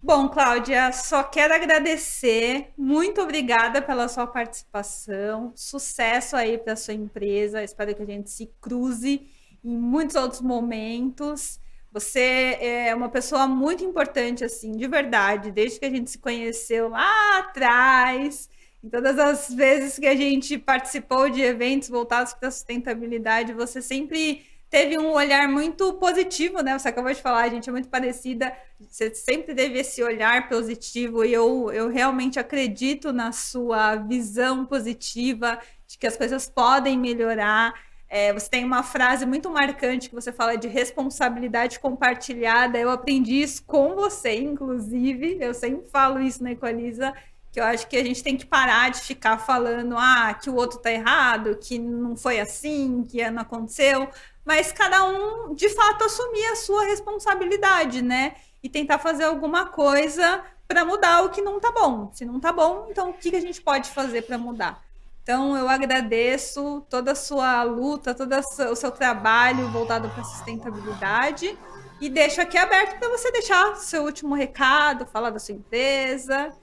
Bom, 0.00 0.28
Cláudia, 0.28 0.92
só 0.92 1.24
quero 1.24 1.52
agradecer. 1.52 2.72
Muito 2.78 3.20
obrigada 3.20 3.82
pela 3.82 4.06
sua 4.06 4.28
participação. 4.28 5.52
Sucesso 5.56 6.36
aí 6.36 6.56
para 6.56 6.76
sua 6.76 6.94
empresa. 6.94 7.64
Espero 7.64 7.94
que 7.94 8.02
a 8.02 8.06
gente 8.06 8.30
se 8.30 8.48
cruze 8.60 9.26
em 9.64 9.76
muitos 9.76 10.14
outros 10.14 10.40
momentos. 10.40 11.60
Você 11.92 12.56
é 12.60 12.94
uma 12.94 13.08
pessoa 13.08 13.48
muito 13.48 13.82
importante, 13.82 14.44
assim, 14.44 14.72
de 14.72 14.86
verdade, 14.86 15.50
desde 15.50 15.80
que 15.80 15.86
a 15.86 15.90
gente 15.90 16.10
se 16.10 16.18
conheceu 16.18 16.90
lá 16.90 17.38
atrás, 17.38 18.48
em 18.84 18.88
todas 18.88 19.18
as 19.18 19.52
vezes 19.52 19.98
que 19.98 20.06
a 20.06 20.14
gente 20.14 20.58
participou 20.58 21.28
de 21.28 21.40
eventos 21.42 21.88
voltados 21.88 22.34
para 22.34 22.48
a 22.48 22.52
sustentabilidade, 22.52 23.52
você 23.52 23.82
sempre 23.82 24.46
teve 24.70 24.98
um 24.98 25.12
olhar 25.12 25.48
muito 25.48 25.94
positivo, 25.94 26.62
né? 26.62 26.78
Você 26.78 26.88
acabou 26.88 27.12
de 27.12 27.20
falar, 27.20 27.42
a 27.42 27.48
gente 27.48 27.68
é 27.68 27.72
muito 27.72 27.88
parecida. 27.88 28.52
Você 28.80 29.14
sempre 29.14 29.54
teve 29.54 29.78
esse 29.78 30.02
olhar 30.02 30.48
positivo 30.48 31.24
e 31.24 31.32
eu, 31.32 31.70
eu 31.72 31.88
realmente 31.88 32.38
acredito 32.38 33.12
na 33.12 33.32
sua 33.32 33.96
visão 33.96 34.66
positiva 34.66 35.58
de 35.86 35.98
que 35.98 36.06
as 36.06 36.16
coisas 36.16 36.48
podem 36.48 36.98
melhorar. 36.98 37.72
É, 38.10 38.32
você 38.32 38.48
tem 38.48 38.64
uma 38.64 38.82
frase 38.82 39.26
muito 39.26 39.50
marcante 39.50 40.08
que 40.08 40.14
você 40.14 40.32
fala 40.32 40.56
de 40.56 40.68
responsabilidade 40.68 41.78
compartilhada. 41.80 42.78
Eu 42.78 42.90
aprendi 42.90 43.40
isso 43.40 43.64
com 43.64 43.94
você, 43.94 44.36
inclusive. 44.36 45.38
Eu 45.40 45.54
sempre 45.54 45.88
falo 45.90 46.20
isso 46.20 46.42
na 46.42 46.52
Equaliza 46.52 47.12
que 47.50 47.60
eu 47.60 47.64
acho 47.64 47.88
que 47.88 47.96
a 47.96 48.04
gente 48.04 48.22
tem 48.22 48.36
que 48.36 48.46
parar 48.46 48.90
de 48.90 49.00
ficar 49.00 49.38
falando 49.38 49.96
ah, 49.96 50.34
que 50.34 50.50
o 50.50 50.54
outro 50.54 50.78
tá 50.78 50.92
errado, 50.92 51.56
que 51.56 51.78
não 51.78 52.16
foi 52.16 52.38
assim, 52.38 53.04
que 53.04 53.28
não 53.30 53.42
aconteceu, 53.42 54.08
mas 54.48 54.72
cada 54.72 55.04
um 55.04 55.54
de 55.54 55.68
fato 55.68 56.04
assumir 56.04 56.46
a 56.46 56.56
sua 56.56 56.84
responsabilidade, 56.84 58.00
né? 58.00 58.34
E 58.62 58.68
tentar 58.70 58.98
fazer 58.98 59.24
alguma 59.24 59.66
coisa 59.66 60.42
para 60.66 60.86
mudar 60.86 61.22
o 61.22 61.28
que 61.28 61.42
não 61.42 61.60
tá 61.60 61.70
bom. 61.70 62.10
Se 62.14 62.24
não 62.24 62.40
tá 62.40 62.50
bom, 62.50 62.86
então 62.88 63.10
o 63.10 63.12
que, 63.12 63.36
a 63.36 63.40
gente 63.42 63.60
pode 63.60 63.90
fazer 63.90 64.22
para 64.22 64.38
mudar? 64.38 64.82
Então 65.22 65.54
eu 65.54 65.68
agradeço 65.68 66.82
toda 66.88 67.12
a 67.12 67.14
sua 67.14 67.62
luta, 67.62 68.14
todo 68.14 68.34
o 68.72 68.74
seu 68.74 68.90
trabalho 68.90 69.68
voltado 69.68 70.08
para 70.08 70.22
a 70.22 70.24
sustentabilidade 70.24 71.54
e 72.00 72.08
deixo 72.08 72.40
aqui 72.40 72.56
aberto 72.56 72.98
para 72.98 73.10
você 73.10 73.30
deixar 73.30 73.76
seu 73.76 74.02
último 74.02 74.34
recado, 74.34 75.04
falar 75.04 75.28
da 75.28 75.38
sua 75.38 75.56
empresa 75.56 76.56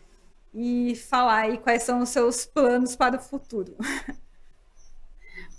e 0.51 0.95
falar 0.95 1.41
aí 1.41 1.59
quais 1.59 1.83
são 1.83 1.99
os 1.99 2.09
seus 2.09 2.47
planos 2.47 2.95
para 2.95 3.17
o 3.17 3.21
futuro. 3.21 3.75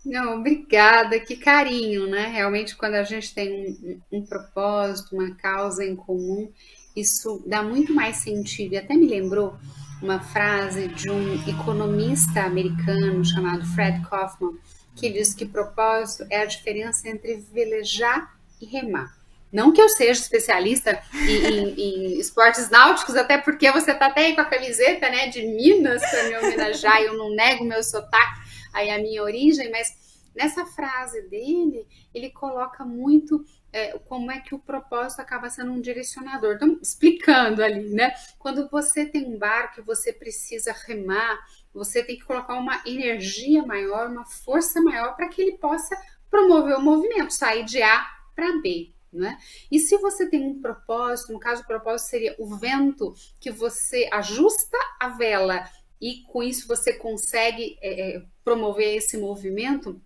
Não, 0.06 0.38
obrigada, 0.38 1.18
que 1.18 1.34
carinho, 1.34 2.06
né? 2.06 2.28
Realmente, 2.28 2.76
quando 2.76 2.94
a 2.94 3.02
gente 3.02 3.34
tem 3.34 3.76
um, 4.12 4.18
um, 4.18 4.24
propósito, 4.24 5.16
uma 5.16 5.34
causa 5.34 5.84
em 5.84 5.96
comum, 5.96 6.48
isso 6.94 7.42
dá 7.44 7.60
muito 7.60 7.92
mais 7.92 8.18
sentido. 8.18 8.74
E 8.74 8.78
até 8.78 8.94
me 8.94 9.08
lembrou 9.08 9.56
uma 10.00 10.20
frase 10.20 10.86
de 10.86 11.10
um 11.10 11.34
economista 11.48 12.42
americano 12.42 13.24
chamado 13.24 13.66
Fred 13.74 14.00
Kaufman, 14.08 14.52
que 14.94 15.10
diz 15.10 15.34
que 15.34 15.44
propósito 15.44 16.24
é 16.30 16.42
a 16.42 16.46
diferença 16.46 17.08
entre 17.08 17.38
velejar 17.52 18.32
e 18.60 18.66
remar. 18.66 19.12
Não 19.52 19.72
que 19.72 19.82
eu 19.82 19.88
seja 19.88 20.20
especialista 20.20 21.02
em, 21.14 21.46
em, 21.46 21.80
em 21.80 22.20
esportes 22.20 22.70
náuticos, 22.70 23.16
até 23.16 23.38
porque 23.38 23.72
você 23.72 23.90
está 23.90 24.06
até 24.06 24.26
aí 24.26 24.34
com 24.36 24.40
a 24.40 24.44
camiseta 24.44 25.08
né, 25.10 25.26
de 25.26 25.44
Minas 25.44 26.00
para 26.08 26.28
me 26.28 26.36
homenagear, 26.36 27.00
eu 27.02 27.16
não 27.16 27.34
nego 27.34 27.64
meu 27.64 27.82
sotaque, 27.82 28.45
aí 28.76 28.90
a 28.90 28.98
minha 28.98 29.22
origem, 29.22 29.70
mas 29.70 30.06
nessa 30.34 30.66
frase 30.66 31.22
dele, 31.22 31.88
ele 32.14 32.30
coloca 32.30 32.84
muito 32.84 33.42
é, 33.72 33.98
como 34.00 34.30
é 34.30 34.38
que 34.40 34.54
o 34.54 34.58
propósito 34.58 35.20
acaba 35.20 35.48
sendo 35.48 35.72
um 35.72 35.80
direcionador. 35.80 36.54
Então, 36.54 36.78
explicando 36.80 37.62
ali, 37.62 37.88
né? 37.88 38.12
Quando 38.38 38.68
você 38.68 39.06
tem 39.06 39.26
um 39.26 39.38
barco 39.38 39.80
e 39.80 39.84
você 39.84 40.12
precisa 40.12 40.74
remar, 40.86 41.38
você 41.72 42.02
tem 42.02 42.18
que 42.18 42.24
colocar 42.24 42.54
uma 42.54 42.82
energia 42.86 43.64
maior, 43.64 44.10
uma 44.10 44.26
força 44.26 44.80
maior 44.80 45.16
para 45.16 45.28
que 45.28 45.40
ele 45.40 45.58
possa 45.58 45.96
promover 46.30 46.76
o 46.76 46.82
movimento, 46.82 47.32
sair 47.32 47.64
de 47.64 47.82
A 47.82 48.06
para 48.34 48.60
B. 48.60 48.92
Né? 49.12 49.38
E 49.70 49.78
se 49.78 49.96
você 49.96 50.28
tem 50.28 50.46
um 50.46 50.60
propósito, 50.60 51.32
no 51.32 51.40
caso 51.40 51.62
o 51.62 51.66
propósito 51.66 52.10
seria 52.10 52.36
o 52.38 52.54
vento 52.54 53.14
que 53.40 53.50
você 53.50 54.08
ajusta 54.12 54.76
a 55.00 55.08
vela 55.08 55.64
e 56.00 56.22
com 56.24 56.42
isso 56.42 56.68
você 56.68 56.92
consegue 56.92 57.78
é, 57.80 58.16
é 58.16 58.22
promover 58.44 58.96
esse 58.96 59.16
movimento, 59.16 60.00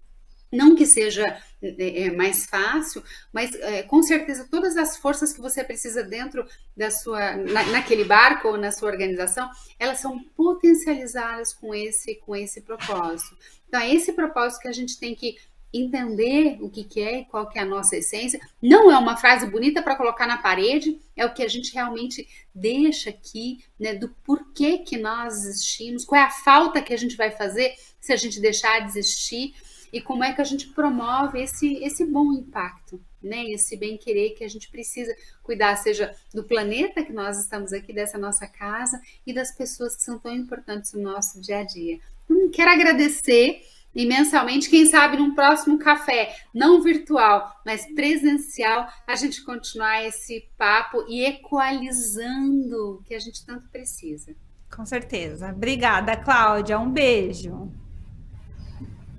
não 0.53 0.75
que 0.75 0.85
seja 0.85 1.41
é, 1.63 2.05
é, 2.07 2.11
mais 2.11 2.47
fácil, 2.47 3.03
mas 3.33 3.55
é, 3.55 3.83
com 3.85 4.03
certeza 4.03 4.49
todas 4.51 4.77
as 4.77 4.97
forças 4.97 5.33
que 5.33 5.41
você 5.41 5.63
precisa 5.63 6.03
dentro 6.03 6.45
da 6.77 6.91
sua, 6.91 7.37
na, 7.37 7.65
naquele 7.67 8.05
barco 8.05 8.49
ou 8.49 8.57
na 8.57 8.73
sua 8.73 8.91
organização, 8.91 9.49
elas 9.79 9.99
são 9.99 10.19
potencializadas 10.37 11.55
com 11.55 11.75
esse, 11.75 12.17
com 12.17 12.35
esse 12.35 12.63
propósito. 12.63 13.37
Então 13.69 13.81
é 13.81 13.95
esse 13.95 14.13
propósito 14.13 14.63
que 14.63 14.69
a 14.69 14.73
gente 14.73 14.99
tem 14.99 15.15
que 15.15 15.37
entender 15.73 16.59
o 16.61 16.69
que, 16.69 16.85
que 16.85 17.01
é 17.01 17.21
e 17.21 17.25
qual 17.25 17.49
que 17.49 17.59
é 17.59 17.63
a 17.63 17.67
nossa 17.67 17.97
essência. 17.97 18.41
Não 18.61 18.91
é 18.91 18.99
uma 18.99 19.17
frase 19.17 19.47
bonita 19.47 19.83
para 19.83 19.97
colocar 19.97 20.27
na 20.27 20.39
parede, 20.39 21.01
é 21.17 21.25
o 21.25 21.33
que 21.33 21.43
a 21.43 21.49
gente 21.49 21.73
realmente 21.73 22.29
deixa 22.55 23.11
aqui, 23.11 23.65
né, 23.79 23.95
do 23.95 24.09
porquê 24.25 24.79
que 24.79 24.97
nós 24.97 25.45
existimos, 25.45 26.05
qual 26.05 26.21
é 26.21 26.25
a 26.25 26.31
falta 26.31 26.83
que 26.83 26.93
a 26.93 26.99
gente 26.99 27.17
vai 27.17 27.31
fazer 27.31 27.75
se 28.01 28.13
a 28.13 28.17
gente 28.17 28.41
deixar 28.41 28.81
de 28.81 28.89
existir 28.89 29.55
e 29.93 30.01
como 30.01 30.25
é 30.25 30.33
que 30.33 30.41
a 30.41 30.45
gente 30.45 30.69
promove 30.69 31.43
esse, 31.43 31.75
esse 31.83 32.05
bom 32.05 32.33
impacto, 32.33 33.01
né? 33.23 33.45
Esse 33.51 33.77
bem 33.77 33.97
querer 33.97 34.31
que 34.31 34.45
a 34.45 34.49
gente 34.49 34.71
precisa 34.71 35.15
cuidar, 35.43 35.77
seja 35.77 36.15
do 36.33 36.45
planeta 36.45 37.03
que 37.03 37.13
nós 37.13 37.39
estamos 37.39 37.73
aqui, 37.73 37.93
dessa 37.93 38.17
nossa 38.17 38.47
casa 38.47 39.01
e 39.27 39.33
das 39.33 39.51
pessoas 39.51 39.97
que 39.97 40.03
são 40.03 40.19
tão 40.19 40.33
importantes 40.35 40.93
no 40.93 41.03
nosso 41.03 41.41
dia 41.41 41.59
a 41.59 41.65
dia. 41.65 41.99
Então, 42.25 42.51
quero 42.51 42.71
agradecer 42.71 43.63
imensamente. 43.95 44.71
Quem 44.71 44.87
sabe 44.87 45.17
num 45.17 45.35
próximo 45.35 45.79
café, 45.79 46.37
não 46.55 46.81
virtual, 46.81 47.61
mas 47.65 47.87
presencial, 47.95 48.89
a 49.07 49.15
gente 49.17 49.45
continuar 49.45 50.05
esse 50.05 50.49
papo 50.57 51.05
e 51.09 51.25
equalizando 51.25 52.97
o 52.97 53.03
que 53.03 53.15
a 53.15 53.19
gente 53.19 53.45
tanto 53.45 53.69
precisa. 53.69 54.35
Com 54.75 54.87
certeza. 54.87 55.51
Obrigada, 55.51 56.17
Cláudia. 56.17 56.79
Um 56.79 56.91
beijo. 56.91 57.71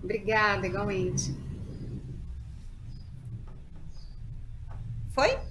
Obrigada, 0.02 0.66
igualmente. 0.66 1.36
Foi? 5.14 5.51